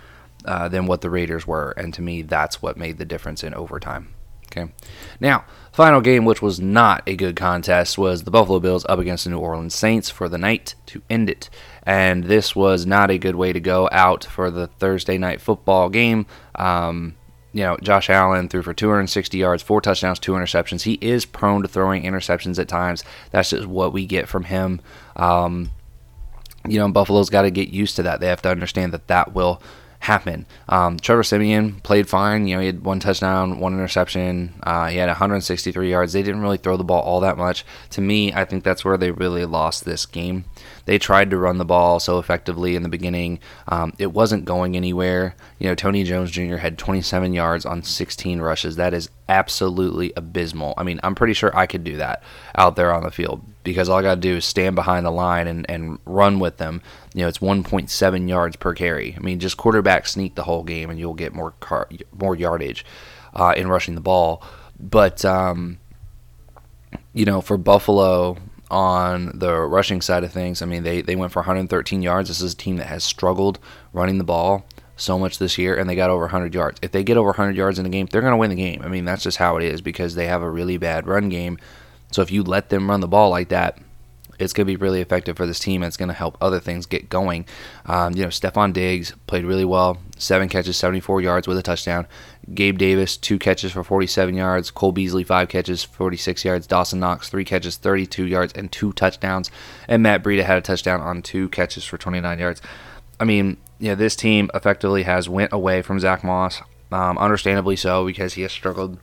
uh, 0.43 0.67
than 0.69 0.85
what 0.85 1.01
the 1.01 1.09
Raiders 1.09 1.47
were. 1.47 1.71
And 1.71 1.93
to 1.93 2.01
me, 2.01 2.21
that's 2.21 2.61
what 2.61 2.77
made 2.77 2.97
the 2.97 3.05
difference 3.05 3.43
in 3.43 3.53
overtime. 3.53 4.13
Okay. 4.47 4.71
Now, 5.19 5.45
final 5.75 5.99
game, 5.99 6.23
which 6.23 6.41
was 6.41 6.59
not 6.59 7.03
a 7.05 7.15
good 7.15 7.35
contest, 7.35 7.97
was 7.97 8.23
the 8.23 8.31
Buffalo 8.31 8.59
Bills 8.59 8.85
up 8.87 8.97
against 8.97 9.25
the 9.25 9.29
New 9.29 9.39
Orleans 9.39 9.75
Saints 9.75 10.09
for 10.09 10.29
the 10.29 10.37
night 10.37 10.73
to 10.85 11.01
end 11.09 11.29
it. 11.29 11.49
And 11.83 12.23
this 12.23 12.55
was 12.55 12.85
not 12.85 13.11
a 13.11 13.17
good 13.17 13.35
way 13.35 13.51
to 13.51 13.59
go 13.59 13.89
out 13.91 14.23
for 14.23 14.49
the 14.49 14.67
Thursday 14.67 15.17
night 15.17 15.41
football 15.41 15.89
game. 15.89 16.25
Um, 16.55 17.15
you 17.51 17.63
know, 17.63 17.77
Josh 17.81 18.09
Allen 18.09 18.47
threw 18.47 18.61
for 18.61 18.73
260 18.73 19.37
yards, 19.37 19.63
four 19.63 19.81
touchdowns, 19.81 20.19
two 20.19 20.31
interceptions. 20.31 20.83
He 20.83 20.93
is 21.01 21.25
prone 21.25 21.61
to 21.61 21.67
throwing 21.67 22.03
interceptions 22.03 22.57
at 22.57 22.67
times. 22.67 23.03
That's 23.31 23.49
just 23.49 23.67
what 23.67 23.93
we 23.93 24.05
get 24.05 24.27
from 24.27 24.45
him. 24.45 24.81
Um, 25.15 25.71
you 26.67 26.79
know, 26.79 26.89
Buffalo's 26.89 27.29
got 27.29 27.43
to 27.43 27.51
get 27.51 27.69
used 27.69 27.97
to 27.97 28.03
that. 28.03 28.21
They 28.21 28.27
have 28.27 28.41
to 28.41 28.49
understand 28.49 28.93
that 28.93 29.07
that 29.07 29.33
will 29.33 29.61
happen. 30.05 30.45
Um, 30.69 30.97
Trevor 30.97 31.23
Siemian 31.23 31.81
played 31.81 32.07
fine. 32.07 32.47
You 32.47 32.55
know, 32.55 32.61
he 32.61 32.67
had 32.67 32.83
one 32.83 32.99
touchdown, 32.99 33.59
one 33.59 33.73
interception. 33.73 34.53
Uh, 34.61 34.87
he 34.87 34.97
had 34.97 35.07
163 35.07 35.89
yards. 35.89 36.13
They 36.13 36.21
didn't 36.21 36.41
really 36.41 36.57
throw 36.57 36.77
the 36.77 36.83
ball 36.83 37.01
all 37.01 37.19
that 37.21 37.37
much. 37.37 37.65
To 37.91 38.01
me, 38.01 38.31
I 38.31 38.45
think 38.45 38.63
that's 38.63 38.85
where 38.85 38.97
they 38.97 39.09
really 39.09 39.45
lost 39.45 39.83
this 39.83 40.05
game. 40.05 40.45
They 40.85 40.99
tried 40.99 41.31
to 41.31 41.37
run 41.37 41.57
the 41.57 41.65
ball 41.65 41.99
so 41.99 42.19
effectively 42.19 42.75
in 42.75 42.83
the 42.83 42.89
beginning. 42.89 43.39
Um, 43.67 43.93
it 43.97 44.13
wasn't 44.13 44.45
going 44.45 44.75
anywhere. 44.75 45.35
You 45.57 45.69
know, 45.69 45.75
Tony 45.75 46.03
Jones 46.03 46.29
Jr. 46.29 46.57
had 46.57 46.77
27 46.77 47.33
yards 47.33 47.65
on 47.65 47.81
16 47.81 48.41
rushes. 48.41 48.75
That 48.75 48.93
is 48.93 49.09
absolutely 49.27 50.13
abysmal. 50.15 50.73
I 50.77 50.83
mean, 50.83 50.99
I'm 51.03 51.15
pretty 51.15 51.33
sure 51.33 51.55
I 51.55 51.65
could 51.65 51.83
do 51.83 51.97
that 51.97 52.23
out 52.55 52.75
there 52.75 52.93
on 52.93 53.03
the 53.03 53.11
field 53.11 53.41
because 53.63 53.89
all 53.89 53.97
I 53.97 54.01
got 54.01 54.15
to 54.15 54.21
do 54.21 54.37
is 54.37 54.45
stand 54.45 54.75
behind 54.75 55.05
the 55.05 55.11
line 55.11 55.47
and, 55.47 55.65
and 55.69 55.99
run 56.05 56.39
with 56.39 56.57
them. 56.57 56.81
You 57.13 57.23
know, 57.23 57.27
it's 57.27 57.39
1.7 57.39 58.29
yards 58.29 58.55
per 58.55 58.73
carry. 58.73 59.15
I 59.15 59.19
mean, 59.19 59.39
just 59.39 59.57
quarterback 59.57 60.07
sneak 60.07 60.35
the 60.35 60.43
whole 60.43 60.63
game 60.63 60.89
and 60.89 60.99
you'll 60.99 61.13
get 61.13 61.33
more 61.33 61.51
car, 61.59 61.89
more 62.17 62.35
yardage 62.35 62.85
uh, 63.33 63.53
in 63.57 63.67
rushing 63.67 63.95
the 63.95 64.01
ball. 64.01 64.43
But 64.79 65.25
um, 65.25 65.79
you 67.13 67.25
know, 67.25 67.41
for 67.41 67.57
Buffalo, 67.57 68.37
on 68.71 69.31
the 69.35 69.59
rushing 69.59 70.01
side 70.01 70.23
of 70.23 70.31
things, 70.31 70.61
I 70.61 70.65
mean, 70.65 70.83
they, 70.83 71.01
they 71.01 71.15
went 71.15 71.31
for 71.31 71.39
113 71.39 72.01
yards. 72.01 72.29
This 72.29 72.41
is 72.41 72.53
a 72.53 72.57
team 72.57 72.77
that 72.77 72.87
has 72.87 73.03
struggled 73.03 73.59
running 73.93 74.17
the 74.17 74.23
ball 74.23 74.65
so 74.97 75.19
much 75.19 75.37
this 75.37 75.57
year, 75.57 75.75
and 75.75 75.89
they 75.89 75.95
got 75.95 76.09
over 76.09 76.23
100 76.23 76.53
yards. 76.53 76.79
If 76.81 76.91
they 76.91 77.03
get 77.03 77.17
over 77.17 77.29
100 77.29 77.55
yards 77.55 77.79
in 77.79 77.85
a 77.85 77.89
game, 77.89 78.07
they're 78.07 78.21
going 78.21 78.31
to 78.31 78.37
win 78.37 78.49
the 78.49 78.55
game. 78.55 78.81
I 78.83 78.87
mean, 78.87 79.05
that's 79.05 79.23
just 79.23 79.37
how 79.37 79.57
it 79.57 79.63
is 79.63 79.81
because 79.81 80.15
they 80.15 80.27
have 80.27 80.41
a 80.41 80.49
really 80.49 80.77
bad 80.77 81.07
run 81.07 81.29
game. 81.29 81.57
So 82.11 82.21
if 82.21 82.31
you 82.31 82.43
let 82.43 82.69
them 82.69 82.89
run 82.89 83.01
the 83.01 83.07
ball 83.07 83.29
like 83.29 83.49
that, 83.49 83.79
it's 84.39 84.53
going 84.53 84.65
to 84.65 84.71
be 84.71 84.75
really 84.75 85.01
effective 85.01 85.37
for 85.37 85.45
this 85.45 85.59
team. 85.59 85.83
It's 85.83 85.97
going 85.97 86.09
to 86.09 86.15
help 86.15 86.37
other 86.41 86.59
things 86.59 86.85
get 86.85 87.09
going. 87.09 87.45
Um, 87.85 88.13
you 88.15 88.23
know, 88.23 88.29
Stefon 88.29 88.73
Diggs 88.73 89.13
played 89.27 89.45
really 89.45 89.65
well. 89.65 89.97
Seven 90.17 90.49
catches, 90.49 90.77
74 90.77 91.21
yards 91.21 91.47
with 91.47 91.57
a 91.57 91.63
touchdown. 91.63 92.07
Gabe 92.53 92.77
Davis, 92.77 93.17
two 93.17 93.39
catches 93.39 93.71
for 93.71 93.83
47 93.83 94.35
yards. 94.35 94.71
Cole 94.71 94.91
Beasley, 94.91 95.23
five 95.23 95.47
catches, 95.47 95.83
46 95.83 96.43
yards. 96.45 96.67
Dawson 96.67 96.99
Knox, 96.99 97.29
three 97.29 97.45
catches, 97.45 97.77
32 97.77 98.25
yards, 98.25 98.53
and 98.53 98.71
two 98.71 98.93
touchdowns. 98.93 99.51
And 99.87 100.03
Matt 100.03 100.23
Breida 100.23 100.43
had 100.43 100.57
a 100.57 100.61
touchdown 100.61 101.01
on 101.01 101.21
two 101.21 101.49
catches 101.49 101.85
for 101.85 101.97
29 101.97 102.39
yards. 102.39 102.61
I 103.19 103.23
mean, 103.23 103.57
yeah, 103.79 103.95
this 103.95 104.15
team 104.15 104.49
effectively 104.53 105.03
has 105.03 105.27
went 105.27 105.53
away 105.53 105.81
from 105.81 105.99
Zach 105.99 106.23
Moss. 106.23 106.61
Um, 106.91 107.17
understandably 107.17 107.75
so, 107.75 108.05
because 108.05 108.35
he 108.35 108.43
has 108.43 108.51
struggled 108.51 108.99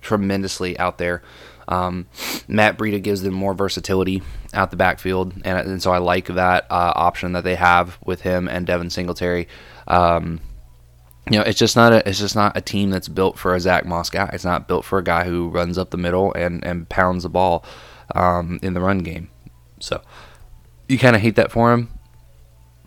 tremendously 0.00 0.78
out 0.78 0.98
there. 0.98 1.22
Um, 1.68 2.06
Matt 2.46 2.78
Breida 2.78 3.02
gives 3.02 3.22
them 3.22 3.34
more 3.34 3.54
versatility 3.54 4.22
out 4.54 4.70
the 4.70 4.76
backfield, 4.76 5.32
and, 5.44 5.58
and 5.68 5.82
so 5.82 5.90
I 5.90 5.98
like 5.98 6.26
that 6.26 6.66
uh, 6.70 6.92
option 6.94 7.32
that 7.32 7.42
they 7.42 7.56
have 7.56 7.98
with 8.04 8.20
him 8.20 8.48
and 8.48 8.66
Devin 8.66 8.90
Singletary. 8.90 9.48
Um, 9.88 10.40
you 11.28 11.38
know, 11.38 11.42
it's 11.42 11.58
just 11.58 11.74
not 11.74 11.92
a 11.92 12.08
it's 12.08 12.20
just 12.20 12.36
not 12.36 12.56
a 12.56 12.60
team 12.60 12.90
that's 12.90 13.08
built 13.08 13.36
for 13.36 13.54
a 13.54 13.60
Zach 13.60 13.84
Moss 13.84 14.10
guy. 14.10 14.30
It's 14.32 14.44
not 14.44 14.68
built 14.68 14.84
for 14.84 14.98
a 14.98 15.04
guy 15.04 15.24
who 15.24 15.48
runs 15.48 15.76
up 15.76 15.90
the 15.90 15.96
middle 15.96 16.32
and 16.34 16.64
and 16.64 16.88
pounds 16.88 17.24
the 17.24 17.28
ball 17.28 17.64
um, 18.14 18.60
in 18.62 18.74
the 18.74 18.80
run 18.80 18.98
game. 18.98 19.28
So 19.80 20.02
you 20.88 20.98
kind 20.98 21.16
of 21.16 21.22
hate 21.22 21.34
that 21.34 21.50
for 21.50 21.72
him, 21.72 21.88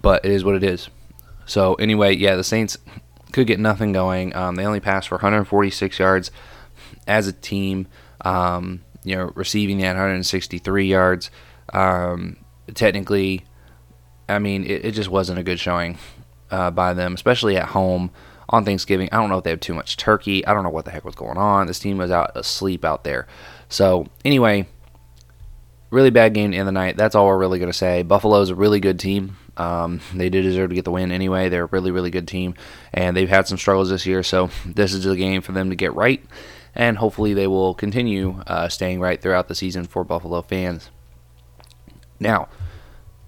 but 0.01 0.23
it 0.23 0.31
is 0.31 0.45
what 0.45 0.55
it 0.55 0.63
is. 0.63 0.89
So 1.49 1.73
anyway, 1.75 2.15
yeah, 2.15 2.35
the 2.35 2.43
Saints 2.43 2.77
could 3.31 3.47
get 3.47 3.59
nothing 3.59 3.91
going. 3.91 4.35
Um, 4.35 4.55
they 4.55 4.65
only 4.65 4.79
passed 4.79 5.07
for 5.07 5.15
146 5.15 5.97
yards 5.97 6.31
as 7.07 7.27
a 7.27 7.33
team. 7.33 7.87
Um, 8.21 8.83
you 9.03 9.15
know, 9.15 9.31
receiving 9.35 9.83
at 9.83 9.95
163 9.95 10.85
yards. 10.85 11.31
Um, 11.73 12.37
technically, 12.75 13.45
I 14.27 14.39
mean, 14.39 14.63
it, 14.63 14.85
it, 14.85 14.91
just 14.91 15.09
wasn't 15.09 15.39
a 15.39 15.43
good 15.43 15.59
showing 15.59 15.97
uh, 16.51 16.69
by 16.69 16.93
them, 16.93 17.13
especially 17.13 17.57
at 17.57 17.69
home 17.69 18.11
on 18.49 18.65
Thanksgiving. 18.65 19.09
I 19.11 19.17
don't 19.17 19.29
know 19.29 19.37
if 19.37 19.43
they 19.43 19.49
have 19.51 19.59
too 19.59 19.73
much 19.73 19.97
turkey. 19.97 20.45
I 20.45 20.53
don't 20.53 20.63
know 20.63 20.69
what 20.69 20.85
the 20.85 20.91
heck 20.91 21.05
was 21.05 21.15
going 21.15 21.37
on. 21.37 21.67
This 21.67 21.79
team 21.79 21.97
was 21.97 22.11
out 22.11 22.31
asleep 22.35 22.83
out 22.83 23.03
there. 23.03 23.25
So, 23.69 24.07
anyway, 24.25 24.67
really 25.89 26.09
bad 26.09 26.33
game 26.33 26.53
end 26.53 26.67
the 26.67 26.71
night. 26.71 26.97
That's 26.97 27.15
all 27.15 27.27
we're 27.27 27.37
really 27.37 27.59
going 27.59 27.71
to 27.71 27.77
say. 27.77 28.03
Buffalo's 28.03 28.49
a 28.49 28.55
really 28.55 28.79
good 28.79 28.99
team. 28.99 29.37
Um, 29.59 29.99
they 30.15 30.29
did 30.29 30.43
deserve 30.43 30.69
to 30.69 30.75
get 30.75 30.85
the 30.85 30.91
win 30.91 31.11
anyway. 31.11 31.49
They're 31.49 31.65
a 31.65 31.67
really, 31.67 31.91
really 31.91 32.09
good 32.09 32.27
team, 32.27 32.55
and 32.93 33.15
they've 33.15 33.29
had 33.29 33.47
some 33.47 33.57
struggles 33.57 33.89
this 33.89 34.05
year. 34.05 34.23
So, 34.23 34.49
this 34.65 34.93
is 34.93 35.03
the 35.03 35.15
game 35.15 35.41
for 35.41 35.51
them 35.51 35.69
to 35.69 35.75
get 35.75 35.93
right 35.93 36.23
and 36.75 36.97
hopefully 36.97 37.33
they 37.33 37.47
will 37.47 37.73
continue 37.73 38.41
uh, 38.47 38.69
staying 38.69 38.99
right 38.99 39.21
throughout 39.21 39.47
the 39.47 39.55
season 39.55 39.85
for 39.85 40.03
Buffalo 40.03 40.41
fans. 40.41 40.89
Now, 42.19 42.47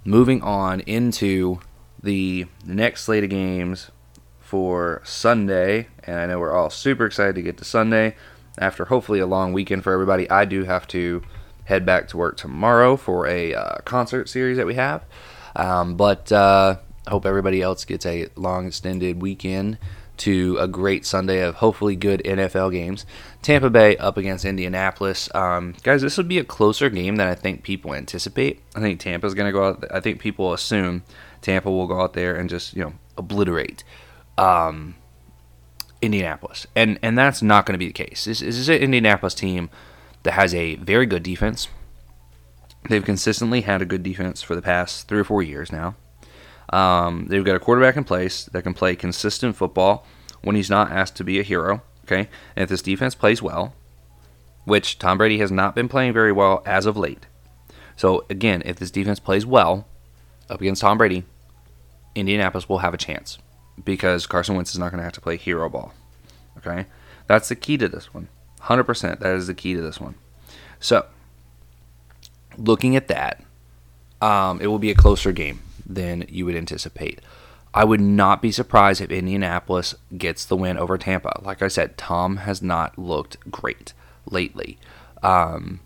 moving 0.04 0.42
on 0.42 0.82
into 0.82 1.60
the 2.02 2.46
next 2.66 3.04
slate 3.04 3.24
of 3.24 3.30
games 3.30 3.92
for 4.40 5.02
Sunday, 5.04 5.88
and 6.04 6.20
I 6.20 6.26
know 6.26 6.40
we're 6.40 6.54
all 6.54 6.70
super 6.70 7.06
excited 7.06 7.36
to 7.36 7.42
get 7.42 7.58
to 7.58 7.66
Sunday 7.66 8.16
after 8.58 8.86
hopefully 8.86 9.20
a 9.20 9.28
long 9.28 9.54
weekend 9.54 9.84
for 9.84 9.94
everybody. 9.94 10.30
I 10.30 10.46
do 10.46 10.66
have 10.66 10.88
to 10.90 11.22
head 11.66 11.86
back 11.86 12.08
to 12.10 12.18
work 12.18 12.38
tomorrow 12.38 12.98
for 12.98 13.28
a 13.28 13.54
uh, 13.54 13.76
concert 13.86 14.28
series 14.28 14.58
that 14.58 14.66
we 14.66 14.76
have, 14.76 15.06
um, 15.56 15.96
but 15.96 16.32
uh, 16.32 16.78
I 17.08 17.10
hope 17.10 17.26
everybody 17.26 17.62
else 17.62 17.86
gets 17.86 18.06
a 18.06 18.28
long 18.36 18.68
extended 18.68 19.22
weekend 19.22 19.78
to 20.22 20.56
a 20.60 20.68
great 20.68 21.04
Sunday 21.04 21.42
of 21.42 21.56
hopefully 21.56 21.96
good 21.96 22.22
NFL 22.24 22.72
games. 22.72 23.08
Tampa 23.42 23.72
Bay 23.72 23.98
up 23.98 24.18
against 24.18 24.46
Indianapolis. 24.46 25.34
Um, 25.34 25.74
guys, 25.82 26.04
this 26.04 26.16
would 26.16 26.28
be 26.28 26.38
a 26.38 26.44
closer 26.44 26.92
game 26.92 27.16
than 27.16 27.28
I 27.28 27.34
think 27.34 27.64
people 27.64 27.96
anticipate. 27.96 28.62
I 28.76 28.82
think 28.82 29.00
Tampa's 29.00 29.34
going 29.34 29.48
to 29.48 29.52
go 29.52 29.70
out. 29.70 29.86
I 29.92 30.00
think 30.00 30.20
people 30.20 30.54
assume 30.54 31.02
Tampa 31.42 31.72
will 31.72 31.88
go 31.88 32.02
out 32.02 32.14
there 32.14 32.36
and 32.36 32.50
just 32.50 32.76
you 32.76 32.84
know 32.84 32.94
obliterate 33.18 33.84
um, 34.38 34.94
Indianapolis, 36.04 36.68
and 36.76 37.00
and 37.02 37.18
that's 37.18 37.42
not 37.42 37.66
going 37.66 37.74
to 37.74 37.80
be 37.80 37.88
the 37.88 37.94
case. 37.94 38.26
This, 38.26 38.42
this 38.42 38.58
is 38.58 38.70
an 38.70 38.78
Indianapolis 38.78 39.34
team 39.34 39.72
that 40.22 40.34
has 40.34 40.54
a 40.54 40.76
very 40.76 41.08
good 41.08 41.24
defense. 41.24 41.68
They've 42.90 43.04
consistently 43.04 43.62
had 43.62 43.82
a 43.82 43.86
good 43.86 44.04
defense 44.04 44.42
for 44.42 44.56
the 44.56 44.62
past 44.62 45.08
three 45.08 45.20
or 45.20 45.24
four 45.24 45.44
years 45.44 45.72
now. 45.72 45.96
Um, 46.70 47.28
they've 47.28 47.46
got 47.46 47.56
a 47.56 47.60
quarterback 47.60 47.98
in 47.98 48.04
place 48.04 48.46
that 48.46 48.64
can 48.64 48.74
play 48.74 48.96
consistent 48.96 49.56
football 49.56 50.06
when 50.42 50.56
he's 50.56 50.70
not 50.70 50.92
asked 50.92 51.16
to 51.18 51.24
be 51.24 51.40
a 51.40 51.44
hero. 51.44 51.84
Okay, 52.06 52.30
and 52.56 52.64
if 52.64 52.70
this 52.70 52.82
defense 52.82 53.14
plays 53.14 53.42
well, 53.42 53.74
which 54.66 54.98
Tom 55.00 55.18
Brady 55.18 55.40
has 55.40 55.52
not 55.52 55.76
been 55.76 55.88
playing 55.88 56.14
very 56.14 56.32
well 56.32 56.64
as 56.66 56.86
of 56.86 56.98
late. 56.98 57.28
So 57.96 58.26
again, 58.30 58.64
if 58.66 58.78
this 58.78 58.92
defense 58.92 59.20
plays 59.20 59.46
well 59.46 59.88
up 60.50 60.62
against 60.62 60.82
Tom 60.82 60.98
Brady, 60.98 61.24
Indianapolis 62.16 62.68
will 62.68 62.80
have 62.80 62.94
a 62.94 62.98
chance 62.98 63.38
because 63.84 64.28
Carson 64.28 64.56
Wentz 64.56 64.72
is 64.72 64.80
not 64.80 64.92
going 64.92 64.98
to 64.98 65.04
have 65.04 65.14
to 65.14 65.22
play 65.22 65.38
hero 65.38 65.70
ball. 65.70 65.94
Okay, 66.58 66.86
that's 67.28 67.50
the 67.50 67.56
key 67.56 67.78
to 67.78 67.88
this 67.88 68.14
one. 68.14 68.28
100%. 68.64 69.20
That 69.20 69.36
is 69.36 69.48
the 69.48 69.54
key 69.54 69.74
to 69.74 69.82
this 69.82 70.00
one. 70.00 70.16
So, 70.80 71.06
looking 72.58 72.96
at 72.96 73.08
that, 73.08 73.44
um, 74.22 74.62
it 74.62 74.68
will 74.68 74.80
be 74.80 74.92
a 74.92 74.96
closer 74.96 75.32
game 75.32 75.62
than 75.86 76.26
you 76.30 76.46
would 76.46 76.56
anticipate. 76.56 77.20
I 77.74 77.86
would 77.86 78.02
not 78.02 78.42
be 78.42 78.52
surprised 78.52 79.02
if 79.02 79.12
Indianapolis 79.12 79.96
gets 80.18 80.44
the 80.44 80.58
win 80.58 80.78
over 80.78 80.98
Tampa. 80.98 81.40
Like 81.42 81.62
I 81.62 81.70
said, 81.70 81.98
Tom 81.98 82.38
has 82.38 82.62
not 82.62 82.98
looked 82.98 83.38
great 83.50 83.94
lately. 84.30 84.78
Um, 85.24 85.80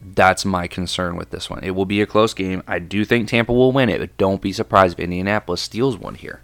that's 0.00 0.44
my 0.44 0.68
concern 0.68 1.16
with 1.16 1.30
this 1.30 1.50
one. 1.50 1.64
It 1.64 1.70
will 1.70 1.86
be 1.86 2.00
a 2.00 2.06
close 2.06 2.34
game. 2.34 2.62
I 2.66 2.78
do 2.78 3.04
think 3.04 3.28
Tampa 3.28 3.52
will 3.52 3.72
win 3.72 3.88
it, 3.88 4.00
but 4.00 4.16
don't 4.16 4.42
be 4.42 4.52
surprised 4.52 4.98
if 4.98 5.02
Indianapolis 5.02 5.62
steals 5.62 5.96
one 5.96 6.14
here. 6.14 6.40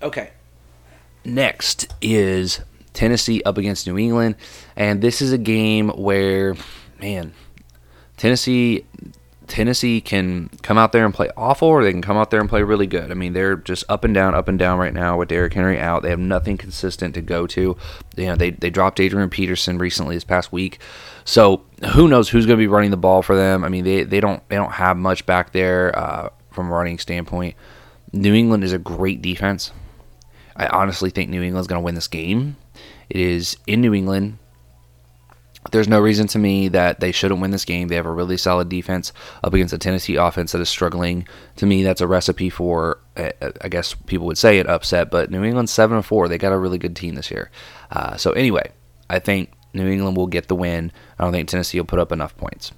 Okay. 0.00 0.30
Next 1.24 1.92
is 2.00 2.60
Tennessee 2.92 3.42
up 3.44 3.58
against 3.58 3.86
New 3.86 3.98
England, 3.98 4.36
and 4.76 5.02
this 5.02 5.20
is 5.20 5.32
a 5.32 5.38
game 5.38 5.88
where, 5.90 6.54
man, 7.00 7.34
Tennessee 8.16 8.84
Tennessee 9.46 10.00
can 10.00 10.48
come 10.62 10.78
out 10.78 10.92
there 10.92 11.04
and 11.04 11.12
play 11.12 11.28
awful, 11.36 11.68
or 11.68 11.84
they 11.84 11.92
can 11.92 12.00
come 12.00 12.16
out 12.16 12.30
there 12.30 12.40
and 12.40 12.48
play 12.48 12.62
really 12.62 12.86
good. 12.86 13.10
I 13.10 13.14
mean, 13.14 13.34
they're 13.34 13.56
just 13.56 13.84
up 13.88 14.02
and 14.04 14.14
down, 14.14 14.34
up 14.34 14.48
and 14.48 14.58
down 14.58 14.78
right 14.78 14.92
now 14.92 15.18
with 15.18 15.28
Derrick 15.28 15.52
Henry 15.52 15.78
out. 15.78 16.02
They 16.02 16.10
have 16.10 16.18
nothing 16.18 16.56
consistent 16.56 17.14
to 17.14 17.20
go 17.20 17.46
to. 17.48 17.76
You 18.16 18.26
know, 18.26 18.36
they 18.36 18.50
they 18.50 18.70
dropped 18.70 19.00
Adrian 19.00 19.30
Peterson 19.30 19.78
recently 19.78 20.16
this 20.16 20.24
past 20.24 20.52
week, 20.52 20.80
so 21.24 21.62
who 21.94 22.08
knows 22.08 22.28
who's 22.28 22.46
going 22.46 22.58
to 22.58 22.62
be 22.62 22.68
running 22.68 22.90
the 22.90 22.96
ball 22.96 23.22
for 23.22 23.36
them? 23.36 23.64
I 23.64 23.68
mean, 23.68 23.84
they 23.84 24.04
they 24.04 24.20
don't 24.20 24.46
they 24.48 24.56
don't 24.56 24.72
have 24.72 24.96
much 24.96 25.26
back 25.26 25.52
there 25.52 25.96
uh, 25.98 26.30
from 26.50 26.68
a 26.68 26.74
running 26.74 26.98
standpoint. 26.98 27.54
New 28.12 28.34
England 28.34 28.64
is 28.64 28.72
a 28.72 28.78
great 28.78 29.20
defense. 29.20 29.72
I 30.56 30.68
honestly 30.68 31.10
think 31.10 31.30
New 31.30 31.42
England's 31.42 31.66
going 31.66 31.80
to 31.80 31.84
win 31.84 31.96
this 31.96 32.08
game. 32.08 32.56
It 33.10 33.20
is 33.20 33.56
in 33.66 33.80
New 33.80 33.92
England. 33.92 34.38
There's 35.70 35.88
no 35.88 35.98
reason 36.00 36.26
to 36.28 36.38
me 36.38 36.68
that 36.68 37.00
they 37.00 37.10
shouldn't 37.10 37.40
win 37.40 37.50
this 37.50 37.64
game. 37.64 37.88
They 37.88 37.96
have 37.96 38.06
a 38.06 38.12
really 38.12 38.36
solid 38.36 38.68
defense 38.68 39.12
up 39.42 39.54
against 39.54 39.72
a 39.72 39.78
Tennessee 39.78 40.16
offense 40.16 40.52
that 40.52 40.60
is 40.60 40.68
struggling. 40.68 41.26
To 41.56 41.66
me, 41.66 41.82
that's 41.82 42.02
a 42.02 42.06
recipe 42.06 42.50
for, 42.50 42.98
uh, 43.16 43.30
I 43.60 43.68
guess 43.68 43.94
people 43.94 44.26
would 44.26 44.38
say, 44.38 44.58
an 44.58 44.66
upset. 44.66 45.10
But 45.10 45.30
New 45.30 45.42
England's 45.42 45.72
seven 45.72 45.96
and 45.96 46.04
four. 46.04 46.28
They 46.28 46.38
got 46.38 46.52
a 46.52 46.58
really 46.58 46.78
good 46.78 46.94
team 46.94 47.14
this 47.14 47.30
year. 47.30 47.50
Uh, 47.90 48.16
so 48.16 48.32
anyway, 48.32 48.72
I 49.08 49.18
think 49.18 49.52
New 49.72 49.88
England 49.88 50.16
will 50.16 50.26
get 50.26 50.48
the 50.48 50.54
win. 50.54 50.92
I 51.18 51.24
don't 51.24 51.32
think 51.32 51.48
Tennessee 51.48 51.80
will 51.80 51.86
put 51.86 51.98
up 51.98 52.12
enough 52.12 52.36
points. 52.36 52.70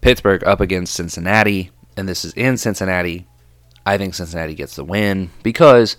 Pittsburgh 0.00 0.44
up 0.44 0.60
against 0.60 0.94
Cincinnati, 0.94 1.70
and 1.96 2.08
this 2.08 2.24
is 2.24 2.32
in 2.34 2.56
Cincinnati. 2.56 3.26
I 3.84 3.96
think 3.98 4.14
Cincinnati 4.14 4.54
gets 4.54 4.76
the 4.76 4.84
win 4.84 5.30
because 5.42 5.96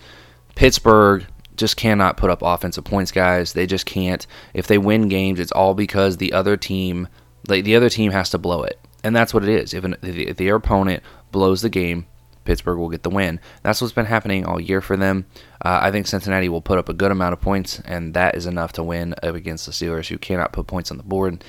Pittsburgh 0.55 1.25
just 1.59 1.77
cannot 1.77 2.17
put 2.17 2.31
up 2.31 2.41
offensive 2.41 2.83
points, 2.83 3.11
guys. 3.11 3.53
They 3.53 3.67
just 3.67 3.85
can't. 3.85 4.25
If 4.53 4.67
they 4.67 4.77
win 4.77 5.09
games, 5.09 5.39
it's 5.39 5.51
all 5.51 5.75
because 5.75 6.17
the 6.17 6.33
other 6.33 6.57
team, 6.57 7.07
like 7.47 7.65
the 7.65 7.75
other 7.75 7.89
team, 7.89 8.11
has 8.11 8.31
to 8.31 8.39
blow 8.39 8.63
it, 8.63 8.79
and 9.03 9.15
that's 9.15 9.33
what 9.33 9.43
it 9.43 9.49
is. 9.49 9.73
If, 9.73 9.83
an, 9.83 9.95
if 10.01 10.37
their 10.37 10.55
opponent 10.55 11.03
blows 11.31 11.61
the 11.61 11.69
game, 11.69 12.07
Pittsburgh 12.45 12.79
will 12.79 12.89
get 12.89 13.03
the 13.03 13.09
win. 13.09 13.39
That's 13.61 13.81
what's 13.81 13.93
been 13.93 14.07
happening 14.07 14.45
all 14.45 14.59
year 14.59 14.81
for 14.81 14.97
them. 14.97 15.27
Uh, 15.63 15.79
I 15.83 15.91
think 15.91 16.07
Cincinnati 16.07 16.49
will 16.49 16.61
put 16.61 16.79
up 16.79 16.89
a 16.89 16.93
good 16.93 17.11
amount 17.11 17.33
of 17.33 17.41
points, 17.41 17.79
and 17.81 18.15
that 18.15 18.35
is 18.35 18.47
enough 18.47 18.71
to 18.73 18.83
win 18.83 19.13
against 19.21 19.65
the 19.67 19.71
Steelers, 19.71 20.07
who 20.07 20.17
cannot 20.17 20.53
put 20.53 20.65
points 20.65 20.89
on 20.89 20.97
the 20.97 21.03
board. 21.03 21.43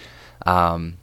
Um, 0.45 0.99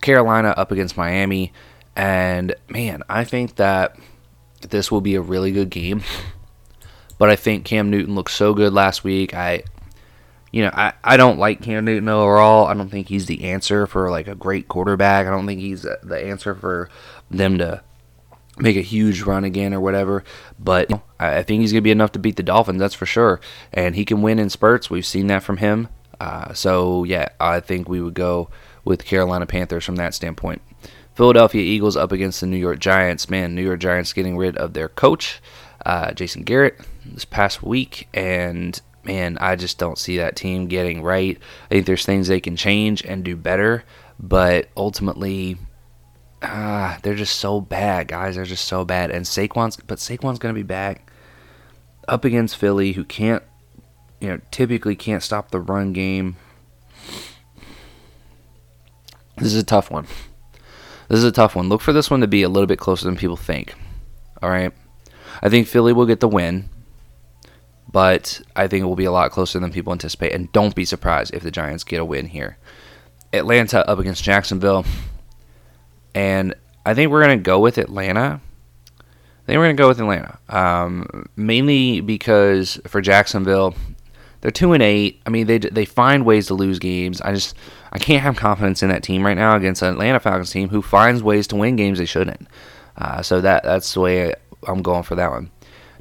Carolina 0.00 0.54
up 0.56 0.70
against 0.72 0.96
Miami, 0.96 1.52
and 1.94 2.54
man, 2.68 3.02
I 3.08 3.24
think 3.24 3.56
that 3.56 3.98
this 4.68 4.90
will 4.90 5.00
be 5.00 5.14
a 5.14 5.20
really 5.20 5.52
good 5.52 5.70
game. 5.70 6.02
But 7.20 7.28
I 7.28 7.36
think 7.36 7.66
Cam 7.66 7.90
Newton 7.90 8.14
looked 8.14 8.30
so 8.30 8.54
good 8.54 8.72
last 8.72 9.04
week. 9.04 9.34
I, 9.34 9.64
you 10.52 10.62
know, 10.62 10.70
I, 10.72 10.94
I 11.04 11.18
don't 11.18 11.38
like 11.38 11.60
Cam 11.60 11.84
Newton 11.84 12.08
overall. 12.08 12.66
I 12.66 12.72
don't 12.72 12.88
think 12.88 13.08
he's 13.08 13.26
the 13.26 13.44
answer 13.44 13.86
for 13.86 14.10
like 14.10 14.26
a 14.26 14.34
great 14.34 14.68
quarterback. 14.68 15.26
I 15.26 15.30
don't 15.30 15.46
think 15.46 15.60
he's 15.60 15.82
the 15.82 16.18
answer 16.18 16.54
for 16.54 16.88
them 17.30 17.58
to 17.58 17.82
make 18.56 18.78
a 18.78 18.80
huge 18.80 19.20
run 19.20 19.44
again 19.44 19.74
or 19.74 19.80
whatever. 19.80 20.24
But 20.58 20.88
you 20.88 20.96
know, 20.96 21.02
I 21.18 21.42
think 21.42 21.60
he's 21.60 21.72
going 21.72 21.82
to 21.82 21.84
be 21.84 21.90
enough 21.90 22.12
to 22.12 22.18
beat 22.18 22.36
the 22.36 22.42
Dolphins, 22.42 22.78
that's 22.78 22.94
for 22.94 23.04
sure. 23.04 23.38
And 23.70 23.94
he 23.94 24.06
can 24.06 24.22
win 24.22 24.38
in 24.38 24.48
spurts. 24.48 24.88
We've 24.88 25.04
seen 25.04 25.26
that 25.26 25.42
from 25.42 25.58
him. 25.58 25.88
Uh, 26.18 26.54
so, 26.54 27.04
yeah, 27.04 27.28
I 27.38 27.60
think 27.60 27.86
we 27.86 28.00
would 28.00 28.14
go 28.14 28.48
with 28.82 29.04
Carolina 29.04 29.44
Panthers 29.44 29.84
from 29.84 29.96
that 29.96 30.14
standpoint. 30.14 30.62
Philadelphia 31.14 31.60
Eagles 31.60 31.98
up 31.98 32.12
against 32.12 32.40
the 32.40 32.46
New 32.46 32.56
York 32.56 32.78
Giants. 32.78 33.28
Man, 33.28 33.54
New 33.54 33.62
York 33.62 33.80
Giants 33.80 34.14
getting 34.14 34.38
rid 34.38 34.56
of 34.56 34.72
their 34.72 34.88
coach, 34.88 35.42
uh, 35.84 36.12
Jason 36.12 36.44
Garrett, 36.44 36.80
this 37.04 37.24
past 37.24 37.62
week, 37.62 38.08
and 38.14 38.80
man, 39.04 39.38
I 39.40 39.56
just 39.56 39.78
don't 39.78 39.98
see 39.98 40.18
that 40.18 40.36
team 40.36 40.66
getting 40.66 41.02
right. 41.02 41.38
I 41.66 41.68
think 41.68 41.86
there's 41.86 42.04
things 42.04 42.28
they 42.28 42.40
can 42.40 42.56
change 42.56 43.02
and 43.02 43.24
do 43.24 43.36
better, 43.36 43.84
but 44.18 44.68
ultimately, 44.76 45.56
ah, 46.42 46.98
they're 47.02 47.14
just 47.14 47.36
so 47.36 47.60
bad, 47.60 48.08
guys. 48.08 48.36
They're 48.36 48.44
just 48.44 48.66
so 48.66 48.84
bad. 48.84 49.10
And 49.10 49.24
Saquon's, 49.24 49.76
but 49.76 49.98
Saquon's 49.98 50.38
gonna 50.38 50.54
be 50.54 50.62
back 50.62 51.10
up 52.08 52.24
against 52.24 52.56
Philly, 52.56 52.92
who 52.92 53.04
can't, 53.04 53.42
you 54.20 54.28
know, 54.28 54.40
typically 54.50 54.96
can't 54.96 55.22
stop 55.22 55.50
the 55.50 55.60
run 55.60 55.92
game. 55.92 56.36
This 59.36 59.54
is 59.54 59.62
a 59.62 59.64
tough 59.64 59.90
one. 59.90 60.06
This 61.08 61.18
is 61.18 61.24
a 61.24 61.32
tough 61.32 61.56
one. 61.56 61.68
Look 61.68 61.80
for 61.80 61.92
this 61.92 62.10
one 62.10 62.20
to 62.20 62.28
be 62.28 62.42
a 62.42 62.48
little 62.48 62.66
bit 62.66 62.78
closer 62.78 63.06
than 63.06 63.16
people 63.16 63.36
think. 63.36 63.74
All 64.42 64.50
right. 64.50 64.72
I 65.42 65.48
think 65.48 65.66
Philly 65.66 65.92
will 65.92 66.06
get 66.06 66.20
the 66.20 66.28
win, 66.28 66.68
but 67.92 68.40
I 68.56 68.68
think 68.68 68.82
it 68.82 68.86
will 68.86 68.96
be 68.96 69.04
a 69.04 69.12
lot 69.12 69.30
closer 69.30 69.58
than 69.58 69.72
people 69.72 69.92
anticipate. 69.92 70.32
And 70.32 70.52
don't 70.52 70.74
be 70.74 70.84
surprised 70.84 71.34
if 71.34 71.42
the 71.42 71.50
Giants 71.50 71.84
get 71.84 72.00
a 72.00 72.04
win 72.04 72.26
here. 72.26 72.58
Atlanta 73.32 73.88
up 73.88 73.98
against 73.98 74.24
Jacksonville. 74.24 74.84
And 76.14 76.54
I 76.84 76.94
think 76.94 77.10
we're 77.10 77.24
going 77.24 77.38
to 77.38 77.42
go 77.42 77.58
with 77.58 77.78
Atlanta. 77.78 78.40
I 78.98 79.46
think 79.46 79.58
we're 79.58 79.66
going 79.66 79.76
to 79.76 79.82
go 79.82 79.88
with 79.88 80.00
Atlanta. 80.00 80.38
Um, 80.48 81.28
mainly 81.36 82.00
because 82.00 82.80
for 82.86 83.00
Jacksonville, 83.00 83.74
they're 84.40 84.50
two 84.50 84.72
and 84.72 84.82
eight. 84.82 85.20
I 85.26 85.30
mean, 85.30 85.46
they 85.46 85.58
they 85.58 85.84
find 85.84 86.24
ways 86.24 86.46
to 86.46 86.54
lose 86.54 86.78
games. 86.78 87.20
I 87.20 87.34
just 87.34 87.54
I 87.92 87.98
can't 87.98 88.22
have 88.22 88.36
confidence 88.36 88.82
in 88.82 88.88
that 88.88 89.02
team 89.02 89.24
right 89.24 89.36
now 89.36 89.56
against 89.56 89.82
an 89.82 89.88
Atlanta 89.88 90.20
Falcons 90.20 90.50
team 90.50 90.68
who 90.70 90.80
finds 90.82 91.22
ways 91.22 91.46
to 91.48 91.56
win 91.56 91.76
games 91.76 91.98
they 91.98 92.06
shouldn't. 92.06 92.48
Uh, 92.96 93.22
so 93.22 93.40
that 93.40 93.64
that's 93.64 93.92
the 93.94 94.00
way 94.00 94.34
I'm 94.66 94.82
going 94.82 95.02
for 95.02 95.14
that 95.16 95.30
one. 95.30 95.50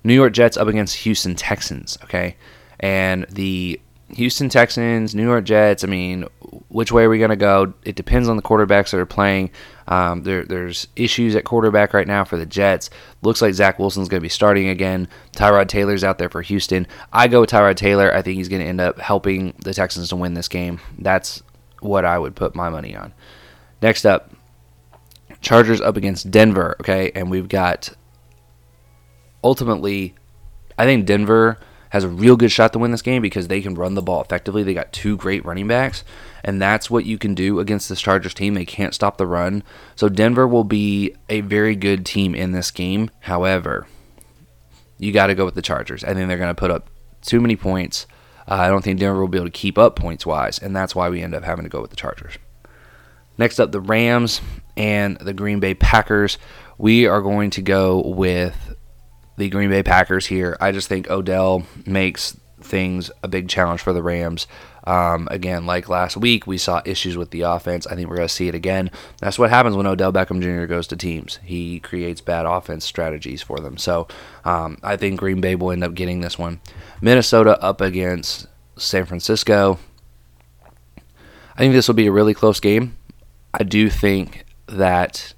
New 0.04 0.14
York 0.14 0.34
Jets 0.34 0.58
up 0.58 0.68
against 0.68 0.98
Houston 0.98 1.36
Texans. 1.36 1.98
Okay, 2.04 2.36
and 2.80 3.26
the 3.30 3.80
Houston 4.12 4.50
Texans, 4.50 5.14
New 5.14 5.24
York 5.24 5.46
Jets. 5.46 5.84
I 5.84 5.88
mean, 5.88 6.26
which 6.70 6.92
way 6.92 7.04
are 7.04 7.10
we 7.10 7.18
going 7.20 7.30
to 7.30 7.36
go? 7.36 7.74
It 7.84 7.96
depends 7.96 8.28
on 8.28 8.38
the 8.38 8.42
quarterbacks 8.42 8.92
that 8.92 9.00
are 9.00 9.06
playing. 9.06 9.52
Um, 9.88 10.24
there, 10.24 10.44
there's 10.44 10.88
issues 10.96 11.36
at 11.36 11.46
quarterback 11.46 11.94
right 11.94 12.08
now 12.08 12.24
for 12.24 12.38
the 12.38 12.46
Jets. 12.46 12.90
Looks 13.22 13.42
like 13.42 13.54
Zach 13.54 13.80
Wilson's 13.80 14.10
going 14.10 14.20
to 14.20 14.26
be 14.26 14.30
starting 14.30 14.70
again. 14.70 15.08
Tyrod 15.34 15.68
Taylor's 15.68 16.04
out 16.04 16.18
there 16.18 16.30
for 16.30 16.42
Houston. 16.42 16.88
I 17.14 17.28
go 17.28 17.42
with 17.42 17.50
Tyrod 17.50 17.76
Taylor. 17.76 18.14
I 18.14 18.22
think 18.22 18.38
he's 18.38 18.50
going 18.50 18.62
to 18.62 18.68
end 18.68 18.82
up 18.82 19.00
helping 19.00 19.54
the 19.64 19.74
Texans 19.74 20.10
to 20.10 20.16
win 20.16 20.34
this 20.34 20.48
game. 20.48 20.80
That's 20.98 21.44
what 21.82 22.06
I 22.06 22.18
would 22.18 22.36
put 22.36 22.56
my 22.56 22.70
money 22.70 22.96
on. 22.96 23.14
Next 23.82 24.06
up, 24.06 24.32
Chargers 25.42 25.82
up 25.82 25.98
against 25.98 26.30
Denver. 26.30 26.76
Okay, 26.82 27.12
and 27.16 27.32
we've 27.32 27.48
got 27.48 27.94
ultimately, 29.44 30.16
I 30.78 30.86
think 30.86 31.06
Denver 31.06 31.60
has 31.90 32.04
a 32.04 32.10
real 32.10 32.38
good 32.38 32.52
shot 32.52 32.72
to 32.74 32.80
win 32.80 32.92
this 32.92 33.02
game 33.02 33.22
because 33.22 33.48
they 33.48 33.62
can 33.62 33.74
run 33.74 33.96
the 33.96 34.02
ball 34.02 34.22
effectively. 34.22 34.64
They 34.64 34.74
got 34.74 34.94
two 34.94 35.18
great 35.18 35.44
running 35.44 35.68
backs, 35.68 36.04
and 36.44 36.62
that's 36.62 36.90
what 36.90 37.06
you 37.06 37.18
can 37.18 37.34
do 37.34 37.60
against 37.60 37.90
this 37.90 38.00
Chargers 38.00 38.34
team. 38.34 38.54
They 38.54 38.66
can't 38.66 38.94
stop 38.94 39.18
the 39.18 39.26
run. 39.26 39.64
So 39.96 40.08
Denver 40.08 40.48
will 40.48 40.64
be 40.64 41.16
a 41.30 41.42
very 41.42 41.76
good 41.76 42.06
team 42.06 42.36
in 42.36 42.52
this 42.52 42.70
game. 42.70 43.10
However, 43.22 43.88
you 45.00 45.12
got 45.12 45.28
to 45.28 45.36
go 45.36 45.46
with 45.46 45.56
the 45.56 45.62
Chargers. 45.62 46.04
I 46.04 46.14
think 46.14 46.28
they're 46.28 46.38
going 46.38 46.54
to 46.54 46.60
put 46.60 46.72
up 46.72 46.90
too 47.22 47.42
many 47.42 47.56
points. 47.56 48.06
Uh, 48.48 48.56
I 48.56 48.68
don't 48.70 48.84
think 48.84 49.00
Denver 49.00 49.20
will 49.20 49.28
be 49.28 49.38
able 49.38 49.48
to 49.48 49.52
keep 49.52 49.78
up 49.78 49.96
points 49.96 50.26
wise, 50.26 50.60
and 50.60 50.76
that's 50.76 50.96
why 50.96 51.10
we 51.10 51.22
end 51.22 51.34
up 51.34 51.44
having 51.44 51.64
to 51.64 51.70
go 51.70 51.82
with 51.82 51.90
the 51.90 51.96
Chargers. 51.96 52.38
Next 53.38 53.60
up, 53.60 53.72
the 53.72 53.80
Rams 53.80 54.42
and 54.76 55.18
the 55.18 55.34
Green 55.34 55.60
Bay 55.60 55.74
Packers. 55.74 56.38
We 56.78 57.08
are 57.08 57.22
going 57.22 57.52
to 57.52 57.62
go 57.62 58.02
with 58.02 58.76
the 59.40 59.50
Green 59.50 59.70
Bay 59.70 59.84
Packers 59.84 60.26
here. 60.26 60.58
I 60.60 60.74
just 60.74 60.90
think 60.90 61.10
Odell 61.10 61.64
makes 61.86 62.38
things 62.62 63.10
a 63.24 63.28
big 63.30 63.48
challenge 63.48 63.80
for 63.80 63.94
the 63.94 64.04
Rams. 64.04 64.48
Um, 64.84 65.30
again, 65.32 65.66
like 65.66 65.88
last 65.88 66.18
week, 66.18 66.46
we 66.46 66.58
saw 66.58 66.82
issues 66.84 67.16
with 67.16 67.32
the 67.32 67.42
offense. 67.42 67.88
I 67.88 67.96
think 67.96 68.10
we're 68.10 68.18
going 68.18 68.28
to 68.28 68.34
see 68.34 68.50
it 68.50 68.56
again. 68.56 68.92
That's 69.22 69.40
what 69.40 69.50
happens 69.50 69.78
when 69.78 69.88
Odell 69.88 70.12
Beckham 70.12 70.42
Jr. 70.42 70.66
goes 70.66 70.88
to 70.88 70.98
teams. 70.98 71.40
He 71.42 71.80
creates 71.80 72.20
bad 72.20 72.46
offense 72.46 72.84
strategies 72.84 73.42
for 73.42 73.62
them. 73.62 73.78
So 73.78 74.10
um, 74.44 74.78
I 74.84 74.98
think 74.98 75.22
Green 75.22 75.40
Bay 75.40 75.56
will 75.56 75.72
end 75.72 75.86
up 75.86 75.94
getting 75.94 76.20
this 76.20 76.38
one. 76.38 76.60
Minnesota 77.02 77.62
up 77.64 77.80
against 77.80 78.48
San 78.76 79.06
Francisco. 79.06 79.80
I 81.56 81.60
think 81.60 81.74
this 81.74 81.88
will 81.88 81.96
be 81.96 82.08
a 82.08 82.12
really 82.12 82.34
close 82.34 82.60
game. 82.60 82.98
I 83.54 83.64
do 83.64 83.90
think 83.90 84.44
that 84.68 85.34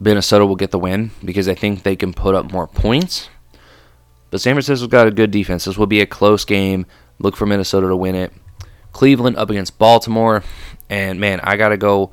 Minnesota 0.00 0.46
will 0.46 0.56
get 0.56 0.70
the 0.70 0.78
win 0.78 1.10
because 1.22 1.46
I 1.46 1.54
think 1.54 1.82
they 1.82 1.94
can 1.96 2.14
put 2.14 2.34
up 2.34 2.50
more 2.50 2.66
points. 2.66 3.28
But 4.34 4.40
San 4.40 4.56
Francisco's 4.56 4.88
got 4.88 5.06
a 5.06 5.12
good 5.12 5.30
defense. 5.30 5.64
This 5.64 5.78
will 5.78 5.86
be 5.86 6.00
a 6.00 6.06
close 6.06 6.44
game. 6.44 6.86
Look 7.20 7.36
for 7.36 7.46
Minnesota 7.46 7.86
to 7.86 7.94
win 7.94 8.16
it. 8.16 8.32
Cleveland 8.90 9.36
up 9.36 9.48
against 9.48 9.78
Baltimore. 9.78 10.42
And 10.90 11.20
man, 11.20 11.38
I 11.44 11.56
got 11.56 11.68
to 11.68 11.76
go. 11.76 12.10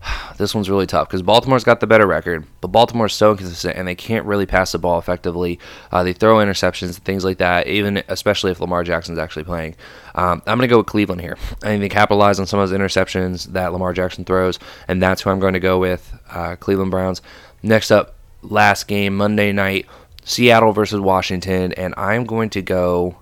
This 0.38 0.54
one's 0.54 0.70
really 0.70 0.86
tough 0.86 1.08
because 1.08 1.20
Baltimore's 1.22 1.64
got 1.64 1.80
the 1.80 1.86
better 1.86 2.06
record, 2.06 2.46
but 2.62 2.68
Baltimore's 2.68 3.12
so 3.12 3.32
inconsistent 3.32 3.76
and 3.76 3.86
they 3.86 3.94
can't 3.94 4.24
really 4.24 4.46
pass 4.46 4.72
the 4.72 4.78
ball 4.78 4.98
effectively. 4.98 5.58
Uh, 5.92 6.02
they 6.02 6.14
throw 6.14 6.36
interceptions 6.36 6.84
and 6.84 6.96
things 6.98 7.26
like 7.26 7.38
that, 7.38 7.66
even 7.66 8.02
especially 8.08 8.50
if 8.50 8.60
Lamar 8.60 8.82
Jackson's 8.82 9.18
actually 9.18 9.44
playing. 9.44 9.74
Um, 10.14 10.40
I'm 10.46 10.56
going 10.56 10.60
to 10.60 10.72
go 10.72 10.78
with 10.78 10.86
Cleveland 10.86 11.20
here. 11.20 11.36
I 11.62 11.66
think 11.66 11.82
they 11.82 11.90
capitalize 11.90 12.40
on 12.40 12.46
some 12.46 12.58
of 12.58 12.70
those 12.70 12.78
interceptions 12.78 13.46
that 13.52 13.72
Lamar 13.74 13.92
Jackson 13.92 14.24
throws, 14.24 14.58
and 14.88 15.02
that's 15.02 15.20
who 15.20 15.30
I'm 15.30 15.40
going 15.40 15.52
to 15.52 15.60
go 15.60 15.78
with 15.78 16.18
uh, 16.30 16.56
Cleveland 16.56 16.92
Browns. 16.92 17.20
Next 17.62 17.90
up, 17.90 18.14
last 18.40 18.88
game, 18.88 19.18
Monday 19.18 19.52
night, 19.52 19.84
Seattle 20.30 20.70
versus 20.70 21.00
Washington, 21.00 21.72
and 21.72 21.92
I'm 21.96 22.22
going 22.22 22.50
to 22.50 22.62
go 22.62 23.18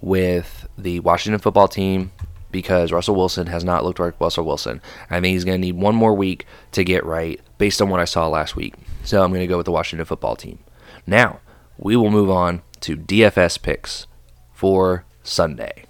with 0.00 0.66
the 0.78 1.00
Washington 1.00 1.38
football 1.38 1.68
team 1.68 2.12
because 2.50 2.92
Russell 2.92 3.14
Wilson 3.14 3.48
has 3.48 3.62
not 3.62 3.84
looked 3.84 4.00
like 4.00 4.18
Russell 4.18 4.46
Wilson. 4.46 4.80
I 5.10 5.20
think 5.20 5.34
he's 5.34 5.44
going 5.44 5.60
to 5.60 5.66
need 5.66 5.76
one 5.76 5.94
more 5.94 6.14
week 6.14 6.46
to 6.72 6.82
get 6.82 7.04
right 7.04 7.38
based 7.58 7.82
on 7.82 7.90
what 7.90 8.00
I 8.00 8.06
saw 8.06 8.26
last 8.28 8.56
week. 8.56 8.72
So 9.04 9.22
I'm 9.22 9.32
going 9.32 9.42
to 9.42 9.46
go 9.46 9.58
with 9.58 9.66
the 9.66 9.70
Washington 9.70 10.06
football 10.06 10.34
team. 10.34 10.58
Now, 11.06 11.40
we 11.76 11.94
will 11.94 12.10
move 12.10 12.30
on 12.30 12.62
to 12.80 12.96
DFS 12.96 13.60
picks 13.60 14.06
for 14.54 15.04
Sunday. 15.22 15.84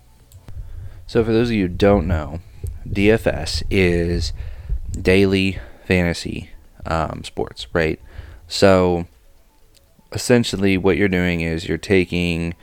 So, 1.07 1.23
for 1.23 1.33
those 1.33 1.51
of 1.51 1.55
you 1.55 1.69
who 1.69 1.75
don't 1.75 2.09
know, 2.09 2.41
DFS 2.89 3.63
is 3.71 4.33
daily 4.91 5.61
fantasy 5.85 6.51
um, 6.85 7.23
sports, 7.23 7.69
right? 7.73 8.01
So, 8.49 9.07
essentially, 10.13 10.77
what 10.79 10.97
you're 10.97 11.09
doing 11.09 11.41
is 11.41 11.69
you're 11.69 11.79
taking 11.79 12.55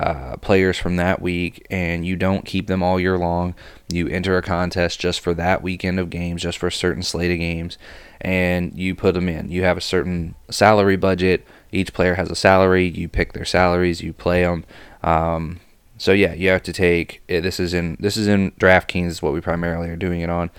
uh, 0.00 0.36
players 0.38 0.78
from 0.78 0.96
that 0.96 1.20
week 1.20 1.66
and 1.68 2.06
you 2.06 2.16
don't 2.16 2.46
keep 2.46 2.66
them 2.68 2.82
all 2.82 2.98
year 2.98 3.18
long. 3.18 3.54
You 3.88 4.08
enter 4.08 4.36
a 4.38 4.42
contest 4.42 4.98
just 4.98 5.20
for 5.20 5.34
that 5.34 5.62
weekend 5.62 6.00
of 6.00 6.08
games, 6.08 6.42
just 6.42 6.56
for 6.56 6.68
a 6.68 6.72
certain 6.72 7.02
slate 7.02 7.30
of 7.30 7.38
games, 7.38 7.76
and 8.20 8.72
you 8.78 8.94
put 8.94 9.12
them 9.12 9.28
in. 9.28 9.50
You 9.50 9.62
have 9.64 9.76
a 9.76 9.82
certain 9.82 10.34
salary 10.50 10.96
budget. 10.96 11.46
Each 11.70 11.92
player 11.92 12.14
has 12.14 12.30
a 12.30 12.34
salary. 12.34 12.88
You 12.88 13.08
pick 13.08 13.34
their 13.34 13.44
salaries. 13.44 14.00
You 14.00 14.14
play 14.14 14.42
them. 14.42 14.64
Um, 15.02 15.60
so 15.98 16.12
yeah, 16.12 16.32
you 16.32 16.48
have 16.48 16.62
to 16.62 16.72
take. 16.72 17.22
Eh, 17.28 17.40
this 17.40 17.60
is 17.60 17.74
in 17.74 17.98
this 18.00 18.16
is 18.16 18.26
in 18.26 18.52
DraftKings. 18.52 19.06
Is 19.08 19.22
what 19.22 19.34
we 19.34 19.42
primarily 19.42 19.90
are 19.90 19.96
doing 19.96 20.22
it 20.22 20.30
on. 20.30 20.50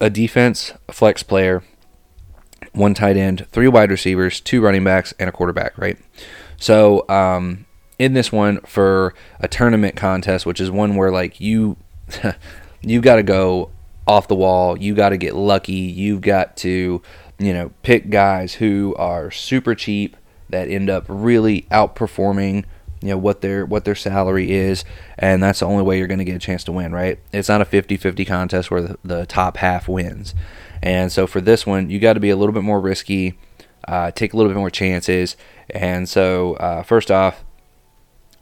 A 0.00 0.08
defense, 0.08 0.72
a 0.88 0.92
flex 0.92 1.22
player, 1.22 1.62
one 2.74 2.94
tight 2.94 3.16
end, 3.16 3.46
three 3.50 3.68
wide 3.68 3.90
receivers, 3.90 4.40
two 4.40 4.60
running 4.60 4.84
backs, 4.84 5.14
and 5.18 5.28
a 5.28 5.32
quarterback. 5.32 5.76
Right. 5.78 5.98
So 6.56 7.08
um, 7.08 7.66
in 7.98 8.12
this 8.12 8.30
one 8.30 8.60
for 8.60 9.14
a 9.40 9.48
tournament 9.48 9.96
contest, 9.96 10.44
which 10.44 10.60
is 10.60 10.70
one 10.70 10.96
where 10.96 11.10
like 11.10 11.40
you 11.40 11.76
you 12.82 13.00
got 13.00 13.16
to 13.16 13.22
go 13.22 13.70
off 14.06 14.28
the 14.28 14.34
wall, 14.34 14.78
you 14.78 14.94
got 14.94 15.10
to 15.10 15.16
get 15.16 15.34
lucky, 15.34 15.72
you've 15.72 16.20
got 16.20 16.56
to 16.58 17.00
you 17.38 17.52
know 17.52 17.70
pick 17.82 18.10
guys 18.10 18.54
who 18.54 18.94
are 18.96 19.30
super 19.30 19.74
cheap 19.74 20.16
that 20.50 20.68
end 20.68 20.88
up 20.88 21.04
really 21.08 21.62
outperforming 21.70 22.64
you 23.02 23.08
know 23.08 23.18
what 23.18 23.40
their 23.40 23.66
what 23.66 23.84
their 23.84 23.94
salary 23.94 24.52
is 24.52 24.84
and 25.18 25.42
that's 25.42 25.60
the 25.60 25.66
only 25.66 25.82
way 25.82 25.98
you're 25.98 26.06
going 26.06 26.18
to 26.18 26.24
get 26.24 26.36
a 26.36 26.38
chance 26.38 26.62
to 26.64 26.72
win 26.72 26.92
right 26.92 27.18
it's 27.32 27.48
not 27.48 27.60
a 27.60 27.64
50-50 27.64 28.26
contest 28.26 28.70
where 28.70 28.82
the, 28.82 28.98
the 29.04 29.26
top 29.26 29.56
half 29.56 29.88
wins 29.88 30.34
and 30.84 31.10
so 31.10 31.26
for 31.26 31.40
this 31.40 31.66
one 31.66 31.90
you 31.90 31.98
got 31.98 32.12
to 32.12 32.20
be 32.20 32.30
a 32.30 32.36
little 32.36 32.52
bit 32.52 32.62
more 32.62 32.80
risky 32.80 33.36
uh, 33.88 34.12
take 34.12 34.32
a 34.32 34.36
little 34.36 34.50
bit 34.52 34.58
more 34.58 34.70
chances 34.70 35.36
and 35.70 36.08
so, 36.08 36.54
uh, 36.54 36.82
first 36.82 37.10
off, 37.10 37.44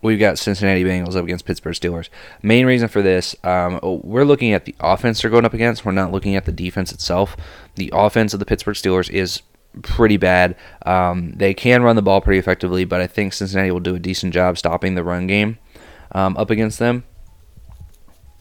we've 0.01 0.19
got 0.19 0.39
Cincinnati 0.39 0.85
Bengals 0.85 1.17
up 1.17 1.25
against 1.25 1.45
Pittsburgh 1.45 1.75
Steelers. 1.75 2.09
Main 2.43 2.67
reason 2.67 2.89
for 2.89 3.03
this, 3.03 3.37
um, 3.45 3.79
we're 3.83 4.25
looking 4.25 4.53
at 4.53 4.65
the 4.65 4.75
offense 4.81 5.23
they're 5.23 5.31
going 5.31 5.45
up 5.45 5.55
against. 5.55 5.85
We're 5.85 5.93
not 5.93 6.13
looking 6.13 6.37
at 6.37 6.45
the 6.45 6.53
defense 6.53 6.93
itself. 6.93 7.37
The 7.77 7.91
offense 7.95 8.35
of 8.35 8.41
the 8.41 8.47
Pittsburgh 8.47 8.77
Steelers 8.77 9.11
is 9.11 9.43
pretty 9.83 10.17
bad. 10.17 10.57
Um, 10.85 11.33
they 11.33 11.55
can 11.55 11.83
run 11.83 11.97
the 11.97 12.03
ball 12.03 12.21
pretty 12.21 12.39
effectively, 12.39 12.85
but 12.85 13.01
I 13.01 13.07
think 13.07 13.33
Cincinnati 13.33 13.71
will 13.71 13.81
do 13.81 13.95
a 13.95 14.01
decent 14.01 14.35
job 14.35 14.59
stopping 14.59 14.95
the 14.95 15.05
run 15.05 15.27
game 15.27 15.59
um, 16.13 16.37
up 16.37 16.51
against 16.51 16.79
them. 16.79 17.05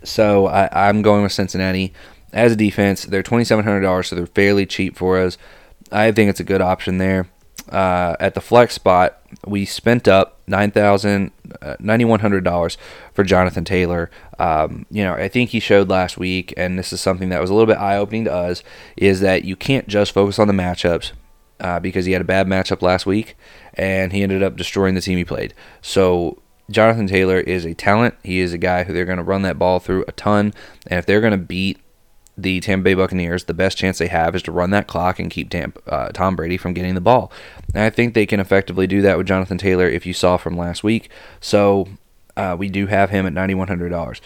So 0.04 0.48
I, 0.48 0.90
I'm 0.90 1.04
going 1.04 1.22
with 1.22 1.32
Cincinnati 1.32 1.94
as 2.34 2.52
a 2.52 2.56
defense. 2.56 3.06
They're 3.06 3.24
twenty 3.24 3.44
seven 3.44 3.66
hundred 3.66 3.82
dollars, 3.82 4.08
so 4.08 4.16
they're 4.16 4.26
fairly 4.26 4.66
cheap 4.66 4.98
for 4.98 5.20
us. 5.20 5.38
I 5.92 6.12
think 6.12 6.30
it's 6.30 6.40
a 6.40 6.46
good 6.46 6.62
option 6.62 6.98
there 6.98 7.28
uh, 7.70 8.16
at 8.20 8.34
the 8.34 8.42
flex 8.42 8.74
spot, 8.76 9.20
we 9.46 9.66
spent 9.66 10.08
up 10.08 10.40
nine 10.48 10.72
thousand 10.72 11.32
uh, 11.62 11.76
ninety 11.80 12.06
one 12.06 12.20
hundred 12.20 12.44
dollars 12.44 12.78
for 13.14 13.24
Jonathan 13.24 13.64
Taylor. 13.64 14.10
Um, 14.40 14.86
you 14.90 15.04
know, 15.04 15.14
I 15.14 15.28
think 15.28 15.52
he 15.52 15.60
showed 15.60 15.90
last 15.90 16.18
week, 16.18 16.54
and 16.58 16.78
this 16.78 16.92
is 16.92 17.02
something 17.02 17.30
that 17.30 17.42
was 17.42 17.50
a 17.50 17.54
little 17.54 17.68
bit 17.68 17.78
eye 17.78 17.98
opening 17.98 18.26
to 18.26 18.34
us, 18.34 18.64
is 18.98 19.22
that 19.22 19.44
you 19.44 19.56
can't 19.56 19.88
just 19.88 20.12
focus 20.12 20.40
on 20.40 20.48
the 20.48 20.54
matchups 20.54 21.12
uh, 21.60 21.80
because 21.80 22.06
he 22.06 22.12
had 22.14 22.22
a 22.22 22.26
bad 22.26 22.48
matchup 22.48 22.82
last 22.82 23.06
week, 23.06 23.36
and 23.76 24.12
he 24.12 24.24
ended 24.24 24.44
up 24.44 24.56
destroying 24.56 24.96
the 24.96 25.02
team 25.02 25.18
he 25.18 25.26
played. 25.26 25.54
So 25.82 26.42
Jonathan 26.70 27.08
Taylor 27.08 27.40
is 27.40 27.66
a 27.66 27.74
talent. 27.74 28.16
He 28.24 28.40
is 28.40 28.54
a 28.54 28.58
guy 28.58 28.84
who 28.84 28.94
they're 28.94 29.06
going 29.06 29.18
to 29.18 29.24
run 29.24 29.44
that 29.44 29.60
ball 29.60 29.80
through 29.80 30.06
a 30.08 30.14
ton, 30.14 30.54
and 30.88 31.00
if 31.00 31.06
they're 31.06 31.22
going 31.22 31.32
to 31.32 31.38
beat 31.38 31.80
the 32.42 32.60
Tampa 32.60 32.84
Bay 32.84 32.94
Buccaneers, 32.94 33.46
the 33.46 33.54
best 33.54 33.78
chance 33.78 33.98
they 33.98 34.08
have 34.08 34.36
is 34.36 34.44
to 34.44 34.52
run 34.52 34.72
that 34.72 34.88
clock 34.88 35.20
and 35.20 35.30
keep 35.30 35.50
Tampa, 35.50 35.82
uh, 35.92 36.10
Tom 36.10 36.36
Brady 36.36 36.58
from 36.58 36.74
getting 36.74 36.96
the 36.96 37.02
ball. 37.02 37.32
And 37.74 37.84
I 37.84 37.90
think 37.90 38.14
they 38.14 38.26
can 38.26 38.40
effectively 38.40 38.88
do 38.88 39.02
that 39.02 39.18
with 39.18 39.28
Jonathan 39.28 39.58
Taylor, 39.58 39.88
if 39.88 40.06
you 40.06 40.14
saw 40.14 40.38
from 40.38 40.58
last 40.58 40.84
week. 40.84 41.10
So 41.40 41.88
uh, 42.36 42.56
we 42.58 42.70
do 42.70 42.88
have 42.88 43.10
him 43.10 43.26
at 43.26 43.34
$9,100. 43.34 44.22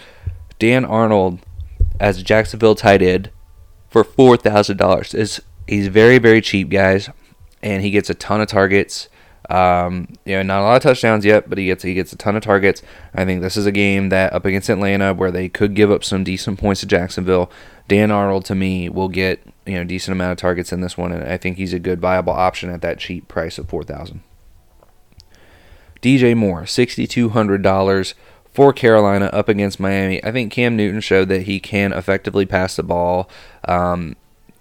Dan 0.59 0.85
Arnold 0.85 1.39
as 1.99 2.23
Jacksonville 2.23 2.75
tight 2.75 3.01
end 3.01 3.29
for 3.89 4.03
$4,000 4.03 5.15
is 5.15 5.41
he's 5.67 5.87
very 5.87 6.17
very 6.17 6.41
cheap, 6.41 6.69
guys, 6.69 7.09
and 7.61 7.81
he 7.81 7.91
gets 7.91 8.09
a 8.09 8.13
ton 8.13 8.41
of 8.41 8.47
targets. 8.47 9.09
Um, 9.49 10.07
you 10.25 10.35
know, 10.35 10.43
not 10.43 10.61
a 10.61 10.63
lot 10.63 10.75
of 10.77 10.81
touchdowns 10.81 11.23
yet, 11.23 11.49
but 11.49 11.57
he 11.57 11.65
gets 11.65 11.83
he 11.83 11.93
gets 11.93 12.11
a 12.11 12.17
ton 12.17 12.35
of 12.35 12.43
targets. 12.43 12.81
I 13.13 13.25
think 13.25 13.41
this 13.41 13.55
is 13.55 13.65
a 13.65 13.71
game 13.71 14.09
that 14.09 14.33
up 14.33 14.45
against 14.45 14.69
Atlanta 14.69 15.13
where 15.13 15.31
they 15.31 15.49
could 15.49 15.75
give 15.75 15.91
up 15.91 16.03
some 16.03 16.23
decent 16.23 16.59
points 16.59 16.81
to 16.81 16.87
Jacksonville. 16.87 17.51
Dan 17.87 18.11
Arnold 18.11 18.45
to 18.45 18.55
me 18.55 18.89
will 18.89 19.09
get 19.09 19.41
you 19.65 19.75
know 19.75 19.83
decent 19.83 20.13
amount 20.13 20.31
of 20.31 20.37
targets 20.37 20.71
in 20.71 20.81
this 20.81 20.97
one, 20.97 21.11
and 21.11 21.23
I 21.23 21.37
think 21.37 21.57
he's 21.57 21.73
a 21.73 21.79
good 21.79 21.99
viable 21.99 22.33
option 22.33 22.69
at 22.69 22.81
that 22.81 22.99
cheap 22.99 23.27
price 23.27 23.57
of 23.57 23.69
four 23.69 23.83
thousand. 23.83 24.21
DJ 26.01 26.35
Moore, 26.35 26.65
sixty 26.65 27.07
two 27.07 27.29
hundred 27.29 27.61
dollars 27.61 28.15
for 28.53 28.71
Carolina 28.71 29.25
up 29.33 29.49
against 29.49 29.79
Miami. 29.79 30.23
I 30.23 30.31
think 30.31 30.51
Cam 30.51 30.77
Newton 30.77 31.01
showed 31.01 31.27
that 31.29 31.43
he 31.43 31.59
can 31.59 31.91
effectively 31.91 32.45
pass 32.45 32.75
the 32.75 32.83
ball. 32.83 33.29
Um, 33.67 34.15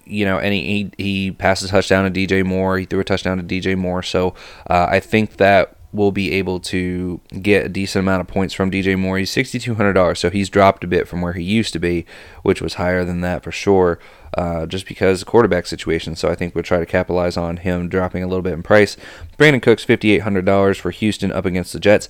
you 0.06 0.24
know, 0.24 0.38
and 0.38 0.52
he, 0.52 0.90
he, 0.96 1.04
he 1.04 1.30
passed 1.30 1.62
a 1.62 1.68
touchdown 1.68 2.10
to 2.10 2.26
DJ 2.26 2.44
Moore. 2.44 2.78
He 2.78 2.84
threw 2.84 3.00
a 3.00 3.04
touchdown 3.04 3.38
to 3.38 3.44
DJ 3.44 3.76
Moore. 3.78 4.02
So 4.02 4.34
uh, 4.68 4.86
I 4.90 5.00
think 5.00 5.36
that 5.36 5.76
will 5.94 6.12
be 6.12 6.32
able 6.32 6.58
to 6.58 7.20
get 7.40 7.64
a 7.64 7.68
decent 7.68 8.02
amount 8.02 8.20
of 8.20 8.26
points 8.26 8.52
from 8.52 8.70
DJ 8.70 8.98
Moore. 8.98 9.16
He's 9.18 9.30
$6,200, 9.30 10.16
so 10.16 10.28
he's 10.28 10.48
dropped 10.48 10.82
a 10.82 10.88
bit 10.88 11.06
from 11.06 11.20
where 11.20 11.34
he 11.34 11.42
used 11.42 11.72
to 11.72 11.78
be, 11.78 12.04
which 12.42 12.60
was 12.60 12.74
higher 12.74 13.04
than 13.04 13.20
that 13.20 13.44
for 13.44 13.52
sure, 13.52 14.00
uh, 14.36 14.66
just 14.66 14.86
because 14.86 15.22
quarterback 15.22 15.66
situation. 15.66 16.16
So 16.16 16.28
I 16.28 16.34
think 16.34 16.54
we'll 16.54 16.64
try 16.64 16.80
to 16.80 16.86
capitalize 16.86 17.36
on 17.36 17.58
him 17.58 17.88
dropping 17.88 18.24
a 18.24 18.26
little 18.26 18.42
bit 18.42 18.54
in 18.54 18.64
price. 18.64 18.96
Brandin 19.38 19.62
Cooks, 19.62 19.84
$5,800 19.84 20.80
for 20.80 20.90
Houston 20.90 21.30
up 21.30 21.46
against 21.46 21.72
the 21.72 21.80
Jets. 21.80 22.08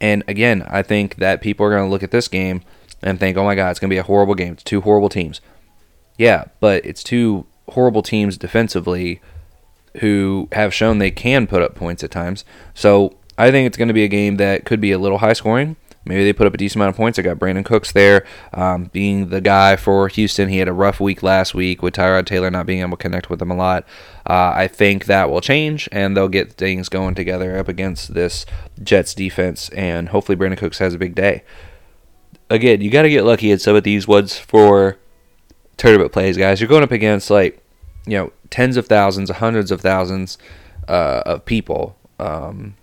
And 0.00 0.24
again, 0.26 0.66
I 0.68 0.82
think 0.82 1.16
that 1.16 1.42
people 1.42 1.66
are 1.66 1.70
going 1.70 1.84
to 1.84 1.90
look 1.90 2.02
at 2.02 2.10
this 2.10 2.28
game 2.28 2.62
and 3.02 3.20
think, 3.20 3.36
oh 3.36 3.44
my 3.44 3.54
God, 3.54 3.70
it's 3.70 3.78
going 3.78 3.90
to 3.90 3.94
be 3.94 3.98
a 3.98 4.02
horrible 4.02 4.34
game. 4.34 4.54
It's 4.54 4.62
two 4.62 4.80
horrible 4.80 5.10
teams. 5.10 5.42
Yeah, 6.16 6.46
but 6.60 6.84
it's 6.86 7.02
two 7.02 7.46
horrible 7.68 8.02
teams 8.02 8.38
defensively 8.38 9.20
who 9.98 10.48
have 10.52 10.72
shown 10.72 10.98
they 10.98 11.10
can 11.10 11.46
put 11.46 11.62
up 11.62 11.74
points 11.74 12.02
at 12.02 12.10
times. 12.10 12.44
So 12.74 13.16
I 13.38 13.50
think 13.50 13.66
it's 13.66 13.76
going 13.76 13.88
to 13.88 13.94
be 13.94 14.04
a 14.04 14.08
game 14.08 14.36
that 14.36 14.64
could 14.64 14.80
be 14.80 14.92
a 14.92 14.98
little 14.98 15.18
high 15.18 15.34
scoring. 15.34 15.76
Maybe 16.06 16.22
they 16.22 16.32
put 16.32 16.46
up 16.46 16.54
a 16.54 16.56
decent 16.56 16.76
amount 16.76 16.90
of 16.90 16.96
points. 16.96 17.18
I 17.18 17.22
got 17.22 17.38
Brandin 17.38 17.64
Cooks 17.64 17.90
there, 17.90 18.24
um, 18.54 18.84
being 18.92 19.30
the 19.30 19.40
guy 19.40 19.74
for 19.74 20.06
Houston. 20.06 20.48
He 20.48 20.58
had 20.58 20.68
a 20.68 20.72
rough 20.72 21.00
week 21.00 21.20
last 21.20 21.52
week 21.52 21.82
with 21.82 21.94
Tyrod 21.94 22.26
Taylor 22.26 22.48
not 22.48 22.64
being 22.64 22.80
able 22.80 22.92
to 22.92 22.96
connect 22.96 23.28
with 23.28 23.42
him 23.42 23.50
a 23.50 23.56
lot. 23.56 23.84
Uh, 24.24 24.52
I 24.54 24.68
think 24.68 25.06
that 25.06 25.28
will 25.28 25.40
change, 25.40 25.88
and 25.90 26.16
they'll 26.16 26.28
get 26.28 26.52
things 26.52 26.88
going 26.88 27.16
together 27.16 27.58
up 27.58 27.66
against 27.66 28.14
this 28.14 28.46
Jets 28.80 29.14
defense, 29.14 29.68
and 29.70 30.10
hopefully 30.10 30.36
Brandin 30.36 30.58
Cooks 30.58 30.78
has 30.78 30.94
a 30.94 30.98
big 30.98 31.16
day. 31.16 31.42
Again, 32.48 32.80
you 32.80 32.90
got 32.90 33.02
to 33.02 33.10
get 33.10 33.24
lucky 33.24 33.50
at 33.50 33.60
some 33.60 33.74
of 33.74 33.82
these 33.82 34.06
ones 34.06 34.38
for 34.38 34.98
tournament 35.76 36.12
plays, 36.12 36.36
guys. 36.36 36.60
You're 36.60 36.68
going 36.68 36.84
up 36.84 36.92
against 36.92 37.30
like 37.30 37.60
you 38.06 38.16
know 38.16 38.32
tens 38.50 38.76
of 38.76 38.86
thousands, 38.86 39.28
hundreds 39.28 39.72
of 39.72 39.80
thousands 39.80 40.38
uh, 40.86 41.22
of 41.26 41.44
people. 41.44 41.96
Um, 42.20 42.76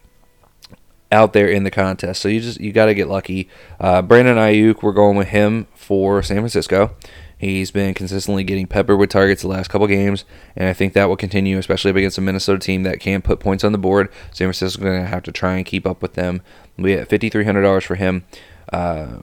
out 1.14 1.34
there 1.34 1.48
in 1.48 1.64
the 1.64 1.72
contest. 1.72 2.22
So 2.22 2.28
you 2.28 2.42
just 2.42 2.60
you 2.60 2.74
got 2.74 2.88
to 2.88 2.94
get 2.94 3.08
lucky. 3.08 3.48
Uh, 3.80 4.02
Brandon 4.02 4.36
Aiyuk, 4.36 4.82
we're 4.82 4.92
going 4.92 5.16
with 5.16 5.30
him 5.30 5.68
for 5.76 6.22
San 6.24 6.38
Francisco. 6.38 6.96
He's 7.38 7.72
been 7.72 7.94
consistently 7.94 8.44
getting 8.44 8.68
peppered 8.68 8.98
with 8.98 9.10
targets 9.10 9.42
the 9.42 9.50
last 9.50 9.70
couple 9.70 9.86
games, 9.88 10.24
and 10.56 10.68
I 10.70 10.74
think 10.74 10.94
that 10.94 11.10
will 11.10 11.18
continue, 11.18 11.58
especially 11.58 11.92
against 11.92 12.18
a 12.18 12.22
Minnesota 12.22 12.60
team 12.60 12.84
that 12.84 13.00
can 13.00 13.22
put 13.22 13.40
points 13.42 13.64
on 13.66 13.74
the 13.74 13.78
board. 13.78 14.10
San 14.32 14.48
Francisco's 14.48 14.82
going 14.82 15.02
to 15.02 15.08
have 15.08 15.24
to 15.24 15.32
try 15.32 15.58
and 15.58 15.66
keep 15.66 15.86
up 15.86 16.02
with 16.02 16.14
them. 16.14 16.42
We 16.78 16.94
have 16.94 17.10
fifty 17.10 17.30
three 17.30 17.46
hundred 17.46 17.62
dollars 17.62 17.84
for 17.84 17.96
him. 17.96 18.26
Uh, 18.72 19.20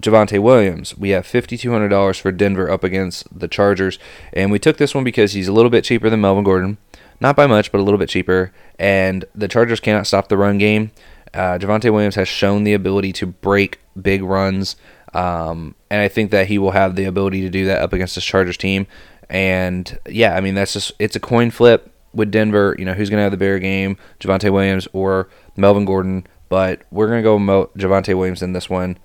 Javonte 0.00 0.40
Williams, 0.40 0.98
we 0.98 1.10
have 1.10 1.24
$5,200 1.24 2.20
for 2.20 2.32
Denver 2.32 2.68
up 2.68 2.82
against 2.82 3.38
the 3.38 3.46
Chargers. 3.46 3.98
And 4.32 4.50
we 4.50 4.58
took 4.58 4.76
this 4.76 4.92
one 4.92 5.04
because 5.04 5.34
he's 5.34 5.46
a 5.46 5.52
little 5.52 5.70
bit 5.70 5.84
cheaper 5.84 6.10
than 6.10 6.20
Melvin 6.20 6.42
Gordon. 6.42 6.78
Not 7.20 7.36
by 7.36 7.46
much, 7.46 7.70
but 7.70 7.78
a 7.78 7.84
little 7.84 7.98
bit 7.98 8.08
cheaper. 8.08 8.52
And 8.76 9.24
the 9.34 9.46
Chargers 9.46 9.78
cannot 9.78 10.08
stop 10.08 10.28
the 10.28 10.36
run 10.36 10.58
game. 10.58 10.90
Uh, 11.34 11.58
Javonte 11.58 11.92
Williams 11.92 12.14
has 12.14 12.28
shown 12.28 12.64
the 12.64 12.74
ability 12.74 13.12
to 13.14 13.26
break 13.26 13.80
big 14.00 14.22
runs, 14.22 14.76
um, 15.12 15.74
and 15.90 16.00
I 16.00 16.08
think 16.08 16.30
that 16.30 16.46
he 16.46 16.58
will 16.58 16.70
have 16.70 16.96
the 16.96 17.04
ability 17.04 17.40
to 17.42 17.50
do 17.50 17.66
that 17.66 17.82
up 17.82 17.92
against 17.92 18.14
this 18.14 18.24
Chargers 18.24 18.56
team. 18.56 18.86
And 19.28 19.98
yeah, 20.08 20.36
I 20.36 20.40
mean 20.40 20.54
that's 20.54 20.72
just 20.72 20.92
it's 20.98 21.16
a 21.16 21.20
coin 21.20 21.50
flip 21.50 21.92
with 22.12 22.30
Denver. 22.30 22.76
You 22.78 22.84
know 22.84 22.94
who's 22.94 23.10
going 23.10 23.18
to 23.18 23.22
have 23.22 23.32
the 23.32 23.38
bigger 23.38 23.58
game, 23.58 23.96
Javonte 24.20 24.52
Williams 24.52 24.86
or 24.92 25.28
Melvin 25.56 25.84
Gordon. 25.84 26.26
But 26.48 26.82
we're 26.90 27.08
going 27.08 27.18
to 27.18 27.22
go 27.22 27.38
Mo- 27.38 27.70
Javonte 27.76 28.16
Williams 28.16 28.42
in 28.42 28.52
this 28.52 28.70
one. 28.70 28.98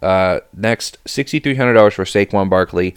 Uh, 0.00 0.40
next, 0.56 0.98
sixty 1.06 1.40
three 1.40 1.56
hundred 1.56 1.74
dollars 1.74 1.94
for 1.94 2.04
Saquon 2.04 2.48
Barkley. 2.48 2.96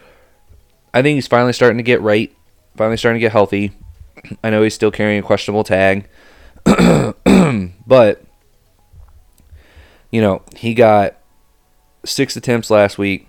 I 0.94 1.02
think 1.02 1.16
he's 1.16 1.28
finally 1.28 1.54
starting 1.54 1.78
to 1.78 1.84
get 1.84 2.02
right. 2.02 2.34
Finally 2.78 2.98
starting 2.98 3.20
to 3.20 3.26
get 3.26 3.32
healthy. 3.32 3.72
I 4.44 4.50
know 4.50 4.64
he's 4.64 4.74
still 4.74 4.92
carrying 4.92 5.20
a 5.20 5.24
questionable 5.24 5.64
tag, 5.64 6.08
but 6.66 8.24
you 10.12 10.22
know, 10.22 10.42
he 10.56 10.74
got 10.74 11.18
six 12.06 12.36
attempts 12.36 12.70
last 12.70 12.98
week, 12.98 13.28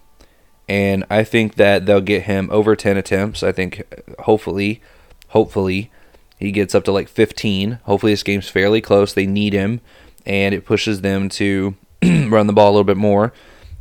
and 0.69 1.05
I 1.11 1.25
think 1.25 1.57
that 1.57 1.87
they'll 1.87 2.01
get 2.01 2.23
him 2.23 2.49
over 2.53 2.77
10 2.77 2.97
attempts. 2.97 3.43
I 3.43 3.53
think 3.53 3.83
hopefully, 4.21 4.81
hopefully, 5.29 5.91
he 6.39 6.53
gets 6.53 6.75
up 6.75 6.85
to 6.85 6.93
like 6.93 7.09
15. 7.09 7.81
Hopefully, 7.85 8.13
this 8.13 8.23
game's 8.23 8.49
fairly 8.49 8.81
close. 8.81 9.13
They 9.13 9.27
need 9.27 9.53
him. 9.53 9.81
and 10.27 10.55
it 10.55 10.65
pushes 10.65 11.01
them 11.01 11.29
to 11.31 11.75
run 12.03 12.47
the 12.47 12.53
ball 12.53 12.69
a 12.69 12.73
little 12.73 12.85
bit 12.85 12.97
more. 12.97 13.33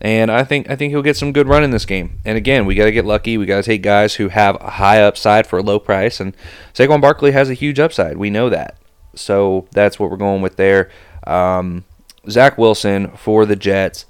And 0.01 0.31
I 0.31 0.45
think 0.45 0.69
I 0.69 0.75
think 0.77 0.91
he'll 0.91 1.01
get 1.01 1.17
some 1.17 1.33
good 1.33 1.47
run 1.47 1.63
in 1.63 1.71
this 1.71 1.85
game. 1.85 2.19
And 2.23 2.37
again, 2.37 2.65
we 2.65 2.73
got 2.75 2.85
to 2.85 2.91
get 2.91 3.05
lucky. 3.05 3.37
We 3.37 3.45
got 3.45 3.57
to 3.57 3.63
take 3.63 3.81
guys 3.81 4.15
who 4.15 4.29
have 4.29 4.55
a 4.61 4.69
high 4.71 5.01
upside 5.01 5.45
for 5.45 5.59
a 5.59 5.61
low 5.61 5.77
price. 5.77 6.21
And 6.21 6.35
Saquon 6.73 7.01
Barkley 7.01 7.31
has 7.31 7.49
a 7.49 7.53
huge 7.53 7.79
upside. 7.79 8.15
We 8.15 8.29
know 8.29 8.49
that. 8.49 8.77
So 9.13 9.67
that's 9.71 9.99
what 9.99 10.09
we're 10.09 10.17
going 10.17 10.41
with 10.41 10.55
there. 10.55 10.89
Um, 11.27 11.83
Zach 12.27 12.57
Wilson 12.57 13.11
for 13.11 13.45
the 13.45 13.55
Jets, 13.55 14.05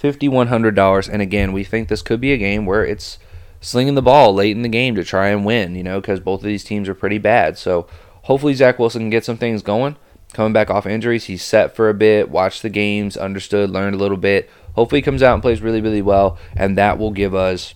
$5,100. 0.00 1.08
And 1.08 1.20
again, 1.20 1.52
we 1.52 1.64
think 1.64 1.88
this 1.88 2.02
could 2.02 2.20
be 2.20 2.32
a 2.32 2.38
game 2.38 2.64
where 2.64 2.84
it's 2.84 3.18
slinging 3.60 3.94
the 3.94 4.02
ball 4.02 4.34
late 4.34 4.56
in 4.56 4.62
the 4.62 4.68
game 4.68 4.94
to 4.94 5.04
try 5.04 5.28
and 5.28 5.44
win, 5.44 5.74
you 5.74 5.82
know, 5.82 6.00
because 6.00 6.20
both 6.20 6.40
of 6.40 6.46
these 6.46 6.64
teams 6.64 6.88
are 6.88 6.94
pretty 6.94 7.18
bad. 7.18 7.58
So 7.58 7.86
hopefully 8.22 8.54
Zach 8.54 8.78
Wilson 8.78 9.02
can 9.02 9.10
get 9.10 9.24
some 9.24 9.36
things 9.36 9.62
going. 9.62 9.96
Coming 10.32 10.52
back 10.52 10.70
off 10.70 10.86
injuries, 10.86 11.24
he's 11.24 11.42
set 11.42 11.74
for 11.74 11.88
a 11.88 11.94
bit, 11.94 12.30
watched 12.30 12.62
the 12.62 12.68
games, 12.68 13.16
understood, 13.16 13.70
learned 13.70 13.96
a 13.96 13.98
little 13.98 14.16
bit. 14.16 14.48
Hopefully 14.74 15.00
he 15.00 15.04
comes 15.04 15.22
out 15.22 15.34
and 15.34 15.42
plays 15.42 15.60
really, 15.60 15.80
really 15.80 16.02
well, 16.02 16.38
and 16.54 16.78
that 16.78 16.98
will 16.98 17.10
give 17.10 17.34
us 17.34 17.74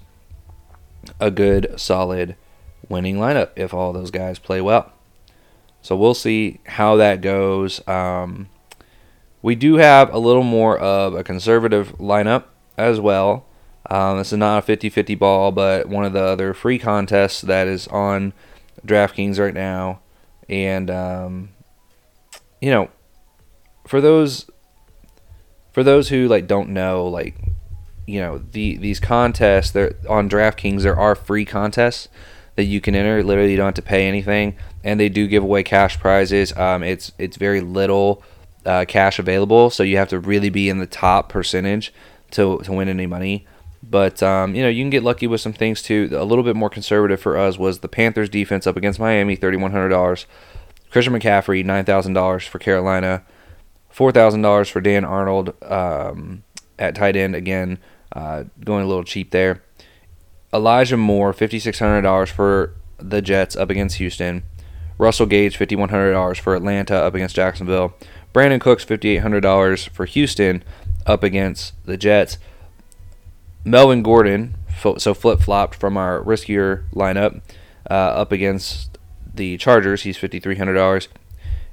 a 1.18 1.32
good, 1.32 1.74
solid 1.76 2.36
winning 2.88 3.16
lineup 3.16 3.50
if 3.56 3.74
all 3.74 3.92
those 3.92 4.12
guys 4.12 4.38
play 4.38 4.60
well. 4.60 4.92
So 5.82 5.96
we'll 5.96 6.14
see 6.14 6.60
how 6.64 6.96
that 6.96 7.20
goes. 7.20 7.86
Um, 7.88 8.48
we 9.44 9.54
do 9.54 9.74
have 9.74 10.10
a 10.10 10.16
little 10.16 10.42
more 10.42 10.78
of 10.78 11.14
a 11.14 11.22
conservative 11.22 11.98
lineup 11.98 12.44
as 12.78 12.98
well. 12.98 13.44
Um, 13.90 14.16
this 14.16 14.32
is 14.32 14.38
not 14.38 14.60
a 14.60 14.62
50 14.62 14.88
50 14.88 15.14
ball, 15.16 15.52
but 15.52 15.86
one 15.86 16.06
of 16.06 16.14
the 16.14 16.22
other 16.22 16.54
free 16.54 16.78
contests 16.78 17.42
that 17.42 17.68
is 17.68 17.86
on 17.88 18.32
DraftKings 18.86 19.38
right 19.38 19.52
now. 19.52 20.00
And, 20.48 20.90
um, 20.90 21.50
you 22.62 22.70
know, 22.70 22.88
for 23.86 24.00
those 24.00 24.50
for 25.72 25.82
those 25.82 26.08
who 26.08 26.26
like 26.26 26.46
don't 26.46 26.70
know 26.70 27.06
like 27.06 27.34
you 28.06 28.20
know 28.20 28.38
the 28.38 28.78
these 28.78 28.98
contests 28.98 29.72
they're 29.72 29.94
on 30.08 30.30
DraftKings 30.30 30.84
there 30.84 30.96
are 30.96 31.14
free 31.14 31.44
contests 31.44 32.08
that 32.56 32.64
you 32.64 32.80
can 32.80 32.94
enter 32.94 33.22
literally 33.22 33.50
you 33.50 33.58
don't 33.58 33.66
have 33.66 33.74
to 33.74 33.82
pay 33.82 34.08
anything 34.08 34.56
and 34.82 34.98
they 34.98 35.10
do 35.10 35.26
give 35.26 35.42
away 35.42 35.62
cash 35.62 35.98
prizes 35.98 36.56
um, 36.56 36.82
it's 36.82 37.12
it's 37.18 37.36
very 37.36 37.60
little 37.60 38.22
uh, 38.66 38.84
cash 38.86 39.18
available, 39.18 39.70
so 39.70 39.82
you 39.82 39.96
have 39.96 40.08
to 40.08 40.18
really 40.18 40.50
be 40.50 40.68
in 40.68 40.78
the 40.78 40.86
top 40.86 41.28
percentage 41.28 41.92
to 42.32 42.58
to 42.60 42.72
win 42.72 42.88
any 42.88 43.06
money. 43.06 43.46
But 43.82 44.22
um, 44.22 44.54
you 44.54 44.62
know 44.62 44.68
you 44.68 44.82
can 44.82 44.90
get 44.90 45.02
lucky 45.02 45.26
with 45.26 45.40
some 45.40 45.52
things 45.52 45.82
too. 45.82 46.08
A 46.12 46.24
little 46.24 46.44
bit 46.44 46.56
more 46.56 46.70
conservative 46.70 47.20
for 47.20 47.36
us 47.36 47.58
was 47.58 47.80
the 47.80 47.88
Panthers 47.88 48.28
defense 48.28 48.66
up 48.66 48.76
against 48.76 48.98
Miami, 48.98 49.36
thirty 49.36 49.56
one 49.56 49.72
hundred 49.72 49.90
dollars. 49.90 50.26
Christian 50.90 51.12
McCaffrey, 51.12 51.64
nine 51.64 51.84
thousand 51.84 52.14
dollars 52.14 52.46
for 52.46 52.58
Carolina, 52.58 53.22
four 53.90 54.12
thousand 54.12 54.42
dollars 54.42 54.68
for 54.68 54.80
Dan 54.80 55.04
Arnold 55.04 55.54
um, 55.62 56.44
at 56.78 56.94
tight 56.94 57.16
end 57.16 57.34
again, 57.34 57.78
uh, 58.12 58.44
going 58.64 58.84
a 58.84 58.86
little 58.86 59.04
cheap 59.04 59.30
there. 59.30 59.62
Elijah 60.52 60.96
Moore, 60.96 61.32
fifty 61.32 61.58
six 61.58 61.78
hundred 61.78 62.02
dollars 62.02 62.30
for 62.30 62.74
the 62.98 63.20
Jets 63.20 63.56
up 63.56 63.70
against 63.70 63.96
Houston. 63.96 64.44
Russell 64.96 65.26
Gage, 65.26 65.56
fifty 65.56 65.76
one 65.76 65.88
hundred 65.88 66.12
dollars 66.12 66.38
for 66.38 66.54
Atlanta 66.54 66.94
up 66.94 67.14
against 67.14 67.34
Jacksonville. 67.36 67.94
Brandin 68.34 68.60
Cooks, 68.60 68.84
$5,800 68.84 69.88
for 69.90 70.04
Houston 70.06 70.64
up 71.06 71.22
against 71.22 71.72
the 71.86 71.96
Jets. 71.96 72.36
Melvin 73.64 74.02
Gordon, 74.02 74.56
so 74.98 75.14
flip 75.14 75.40
flopped 75.40 75.76
from 75.76 75.96
our 75.96 76.20
riskier 76.20 76.84
lineup, 76.92 77.40
uh, 77.88 77.94
up 77.94 78.32
against 78.32 78.98
the 79.34 79.56
Chargers. 79.56 80.02
He's 80.02 80.18
$5,300. 80.18 81.08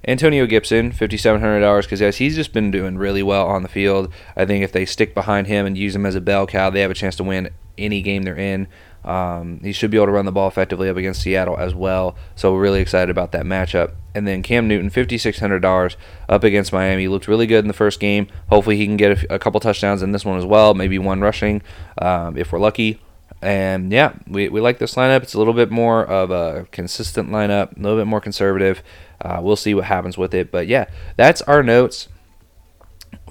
Antonio 0.07 0.45
Gibson, 0.45 0.91
$5,700 0.91 1.83
because 1.89 2.17
he's 2.17 2.35
just 2.35 2.53
been 2.53 2.71
doing 2.71 2.97
really 2.97 3.23
well 3.23 3.47
on 3.47 3.63
the 3.63 3.69
field. 3.69 4.11
I 4.35 4.45
think 4.45 4.63
if 4.63 4.71
they 4.71 4.85
stick 4.85 5.13
behind 5.13 5.47
him 5.47 5.65
and 5.65 5.77
use 5.77 5.95
him 5.95 6.05
as 6.05 6.15
a 6.15 6.21
bell 6.21 6.47
cow, 6.47 6.69
they 6.69 6.81
have 6.81 6.91
a 6.91 6.95
chance 6.95 7.15
to 7.17 7.23
win 7.23 7.49
any 7.77 8.01
game 8.01 8.23
they're 8.23 8.37
in. 8.37 8.67
Um, 9.03 9.59
he 9.61 9.71
should 9.71 9.91
be 9.91 9.97
able 9.97 10.07
to 10.07 10.11
run 10.11 10.25
the 10.25 10.31
ball 10.31 10.47
effectively 10.47 10.89
up 10.89 10.97
against 10.97 11.21
Seattle 11.21 11.57
as 11.57 11.73
well. 11.73 12.15
So 12.35 12.53
we're 12.53 12.61
really 12.61 12.81
excited 12.81 13.09
about 13.09 13.31
that 13.31 13.45
matchup. 13.45 13.93
And 14.13 14.27
then 14.27 14.43
Cam 14.43 14.67
Newton, 14.67 14.89
$5,600 14.89 15.95
up 16.29 16.43
against 16.43 16.73
Miami. 16.73 17.03
He 17.03 17.07
looked 17.07 17.27
really 17.27 17.47
good 17.47 17.63
in 17.63 17.67
the 17.67 17.73
first 17.73 17.99
game. 17.99 18.27
Hopefully 18.49 18.77
he 18.77 18.85
can 18.85 18.97
get 18.97 19.23
a, 19.23 19.35
a 19.35 19.39
couple 19.39 19.59
touchdowns 19.59 20.01
in 20.03 20.11
this 20.11 20.25
one 20.25 20.37
as 20.37 20.45
well, 20.45 20.73
maybe 20.73 20.99
one 20.99 21.21
rushing 21.21 21.61
um, 21.99 22.37
if 22.37 22.51
we're 22.51 22.59
lucky. 22.59 23.01
And 23.41 23.91
yeah, 23.91 24.13
we, 24.27 24.49
we 24.49 24.61
like 24.61 24.77
this 24.77 24.95
lineup. 24.95 25.23
It's 25.23 25.33
a 25.33 25.39
little 25.39 25.53
bit 25.53 25.71
more 25.71 26.05
of 26.05 26.29
a 26.29 26.67
consistent 26.71 27.29
lineup, 27.29 27.75
a 27.75 27.81
little 27.81 27.97
bit 27.97 28.05
more 28.05 28.21
conservative. 28.21 28.83
Uh, 29.19 29.39
we'll 29.41 29.55
see 29.55 29.73
what 29.73 29.85
happens 29.85 30.17
with 30.17 30.33
it. 30.33 30.51
But 30.51 30.67
yeah, 30.67 30.85
that's 31.15 31.41
our 31.43 31.63
notes 31.63 32.07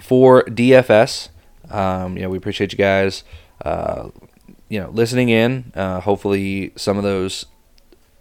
for 0.01 0.43
DFS. 0.45 1.29
Um, 1.71 2.17
you 2.17 2.23
know, 2.23 2.31
we 2.31 2.39
appreciate 2.39 2.73
you 2.73 2.79
guys. 2.79 3.23
Uh, 3.65 4.09
you 4.71 4.81
know, 4.81 4.89
listening 4.89 5.29
in. 5.29 5.73
Uh, 5.75 6.01
hopefully, 6.01 6.73
some 6.77 6.97
of 6.97 7.03
those 7.03 7.45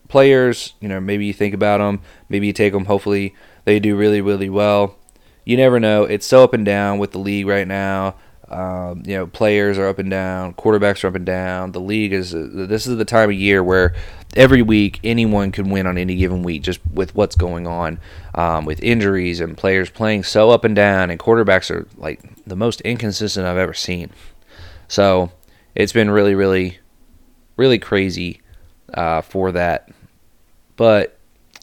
players, 0.09 0.73
you 0.81 0.89
know, 0.89 0.99
maybe 0.99 1.25
you 1.25 1.33
think 1.33 1.53
about 1.53 1.77
them, 1.77 2.01
maybe 2.27 2.47
you 2.47 2.53
take 2.53 2.73
them. 2.73 2.85
Hopefully, 2.85 3.33
they 3.63 3.79
do 3.79 3.95
really, 3.95 4.19
really 4.19 4.49
well. 4.49 4.97
You 5.45 5.55
never 5.55 5.79
know. 5.79 6.03
It's 6.03 6.25
so 6.25 6.43
up 6.43 6.53
and 6.53 6.65
down 6.65 6.99
with 6.99 7.11
the 7.11 7.19
league 7.19 7.47
right 7.47 7.67
now. 7.67 8.15
Um, 8.49 9.03
you 9.05 9.15
know, 9.15 9.27
players 9.27 9.77
are 9.77 9.87
up 9.87 9.99
and 9.99 10.09
down, 10.09 10.55
quarterbacks 10.55 11.03
are 11.03 11.07
up 11.07 11.15
and 11.15 11.25
down. 11.25 11.71
The 11.71 11.79
league 11.79 12.11
is 12.11 12.31
this 12.31 12.87
is 12.87 12.97
the 12.97 13.05
time 13.05 13.29
of 13.29 13.35
year 13.35 13.63
where 13.63 13.93
every 14.35 14.63
week 14.63 14.99
anyone 15.03 15.51
can 15.51 15.69
win 15.69 15.85
on 15.85 15.99
any 15.99 16.15
given 16.15 16.41
week, 16.41 16.63
just 16.63 16.79
with 16.91 17.13
what's 17.13 17.35
going 17.35 17.67
on 17.67 17.99
um, 18.33 18.65
with 18.65 18.81
injuries 18.81 19.39
and 19.39 19.55
players 19.55 19.91
playing 19.91 20.23
so 20.23 20.49
up 20.49 20.63
and 20.63 20.75
down, 20.75 21.11
and 21.11 21.19
quarterbacks 21.19 21.69
are 21.69 21.87
like 21.95 22.21
the 22.45 22.55
most 22.55 22.81
inconsistent 22.81 23.45
I've 23.45 23.57
ever 23.57 23.75
seen. 23.75 24.09
So 24.87 25.31
it's 25.75 25.93
been 25.93 26.09
really, 26.09 26.35
really, 26.35 26.79
really 27.57 27.79
crazy 27.79 28.41
uh, 28.93 29.21
for 29.21 29.51
that. 29.51 29.89
But 30.75 31.17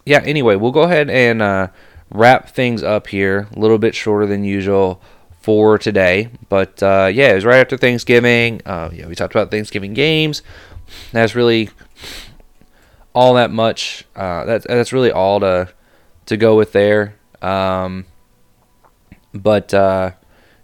yeah, 0.04 0.20
anyway, 0.24 0.56
we'll 0.56 0.72
go 0.72 0.82
ahead 0.82 1.10
and 1.10 1.42
uh, 1.42 1.68
wrap 2.10 2.50
things 2.50 2.82
up 2.82 3.08
here. 3.08 3.48
A 3.54 3.58
little 3.58 3.78
bit 3.78 3.94
shorter 3.94 4.26
than 4.26 4.44
usual 4.44 5.02
for 5.40 5.78
today. 5.78 6.30
But 6.48 6.82
uh, 6.82 7.10
yeah, 7.12 7.30
it 7.30 7.34
was 7.34 7.44
right 7.44 7.58
after 7.58 7.76
Thanksgiving. 7.76 8.62
Uh, 8.66 8.90
yeah, 8.92 9.06
we 9.06 9.14
talked 9.14 9.34
about 9.34 9.50
Thanksgiving 9.50 9.94
games. 9.94 10.42
That's 11.12 11.34
really 11.34 11.70
all 13.14 13.34
that 13.34 13.50
much. 13.50 14.04
Uh, 14.14 14.44
that's 14.44 14.66
that's 14.66 14.92
really 14.92 15.10
all 15.10 15.40
to 15.40 15.68
to 16.26 16.36
go 16.36 16.56
with 16.56 16.72
there. 16.72 17.14
Um, 17.42 18.06
but 19.32 19.72
uh, 19.72 20.12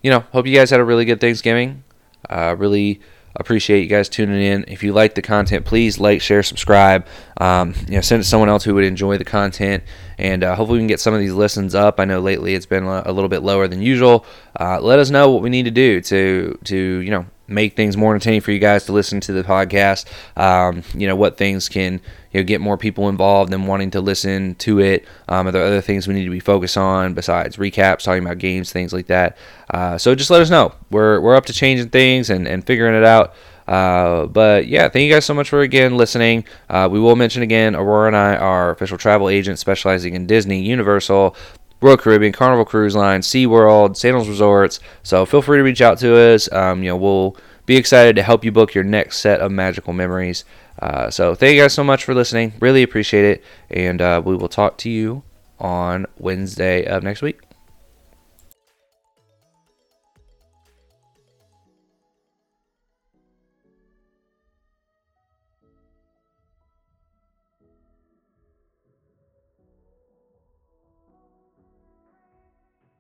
you 0.03 0.11
know, 0.11 0.21
hope 0.33 0.47
you 0.47 0.55
guys 0.55 0.71
had 0.71 0.81
a 0.81 0.85
really 0.85 1.05
good 1.05 1.21
Thanksgiving. 1.21 1.85
Uh, 2.29 2.55
really 2.59 3.01
appreciate 3.37 3.83
you 3.83 3.89
guys 3.89 4.09
tuning 4.09 4.43
in. 4.43 4.65
If 4.69 4.83
you 4.83 4.93
like 4.93 5.15
the 5.15 5.23
content, 5.23 5.65
please 5.65 5.99
like, 5.99 6.21
share, 6.21 6.43
subscribe. 6.43 7.07
Um, 7.41 7.75
you 7.89 7.95
know, 7.95 8.01
send 8.01 8.21
it 8.21 8.25
to 8.25 8.29
someone 8.29 8.49
else 8.49 8.65
who 8.65 8.75
would 8.75 8.85
enjoy 8.85 9.19
the 9.19 9.25
content, 9.25 9.83
and 10.19 10.45
uh, 10.45 10.55
hopefully 10.55 10.79
we 10.79 10.81
can 10.83 10.89
get 10.89 11.01
some 11.01 11.15
of 11.15 11.21
these 11.21 11.33
listens 11.33 11.75
up. 11.75 11.99
I 11.99 12.05
know 12.05 12.21
lately 12.21 12.55
it's 12.55 12.67
been 12.67 12.85
a 12.85 13.11
little 13.11 13.29
bit 13.29 13.43
lower 13.43 13.69
than 13.69 13.83
usual. 13.83 14.25
Uh, 14.59 14.81
let 14.81 14.99
us 14.99 15.11
know 15.11 15.31
what 15.31 15.43
we 15.43 15.51
need 15.51 15.65
to 15.65 15.71
do 15.71 16.01
to 16.03 16.59
to 16.65 16.77
you 16.77 17.11
know 17.11 17.27
make 17.53 17.77
things 17.77 17.97
more 17.97 18.15
entertaining 18.15 18.41
for 18.41 18.53
you 18.53 18.59
guys 18.59 18.85
to 18.87 18.93
listen 18.93 19.21
to 19.21 19.33
the 19.33 19.43
podcast. 19.43 20.07
Um, 20.37 20.83
you 20.95 21.07
know 21.07 21.17
what 21.17 21.37
things 21.37 21.69
can 21.69 22.01
you 22.33 22.41
know 22.41 22.45
get 22.45 22.61
more 22.61 22.77
people 22.77 23.09
involved 23.09 23.53
and 23.53 23.69
wanting 23.69 23.91
to 23.93 24.01
listen 24.01 24.55
to 24.57 24.81
it. 24.81 25.07
Um, 25.29 25.47
are 25.47 25.51
there 25.51 25.65
other 25.65 25.81
things 25.81 26.09
we 26.09 26.15
need 26.15 26.25
to 26.25 26.31
be 26.31 26.41
focused 26.41 26.77
on 26.77 27.15
besides 27.15 27.57
recaps, 27.57 28.03
talking 28.03 28.25
about 28.25 28.39
games, 28.39 28.73
things 28.73 28.93
like 28.93 29.07
that? 29.07 29.37
Uh, 29.71 29.99
so 29.99 30.15
just 30.15 30.31
let 30.31 30.43
us 30.43 30.51
know. 30.51 30.75
We're 30.91 31.21
we're 31.21 31.37
up 31.37 31.47
to 31.47 31.53
changing 31.53 31.91
things 31.91 32.31
and 32.31 32.47
and 32.49 32.67
figuring 32.67 32.95
it 32.95 33.05
out. 33.05 33.35
Uh, 33.67 34.27
but 34.27 34.67
yeah, 34.67 34.89
thank 34.89 35.05
you 35.05 35.13
guys 35.13 35.25
so 35.25 35.35
much 35.35 35.49
for 35.49 35.61
again 35.61 35.97
listening. 35.97 36.45
Uh, 36.69 36.89
we 36.91 36.99
will 36.99 37.17
mention 37.17 37.43
again, 37.43 37.75
Aurora 37.75 38.09
and 38.09 38.17
I 38.17 38.37
are 38.37 38.71
official 38.71 38.99
travel 38.99 39.29
agents 39.29 39.61
specializing 39.61 40.15
in 40.15 40.27
Disney, 40.27 40.63
Universal, 40.63 41.37
Royal 41.83 41.97
Caribbean, 41.97 42.33
Carnival 42.33 42.65
Cruise 42.65 42.95
Line, 42.95 43.21
SeaWorld, 43.21 43.97
Sandals 43.97 44.29
Resorts. 44.29 44.81
So 45.03 45.27
feel 45.27 45.43
free 45.43 45.59
to 45.59 45.65
reach 45.65 45.81
out 45.81 45.99
to 45.99 46.17
us. 46.17 46.51
Um, 46.53 46.83
you 46.83 46.91
know, 46.91 46.97
we'll 46.97 47.37
be 47.67 47.77
excited 47.77 48.17
to 48.17 48.23
help 48.23 48.45
you 48.45 48.53
book 48.53 48.75
your 48.75 48.85
next 48.85 49.19
set 49.19 49.41
of 49.41 49.53
magical 49.53 49.93
memories. 49.93 50.45
Uh, 50.79 51.11
so 51.11 51.35
thank 51.35 51.55
you 51.55 51.63
guys 51.63 51.73
so 51.73 51.85
much 51.85 52.05
for 52.05 52.15
listening. 52.15 52.53
Really 52.61 52.83
appreciate 52.83 53.25
it. 53.25 53.45
And 53.71 54.01
uh, 54.01 54.23
we 54.25 54.37
will 54.37 54.49
talk 54.49 54.79
to 54.79 54.91
you 54.91 55.23
on 55.59 56.07
Wednesday 56.19 56.85
of 56.85 57.03
next 57.03 57.23
week. 57.23 57.41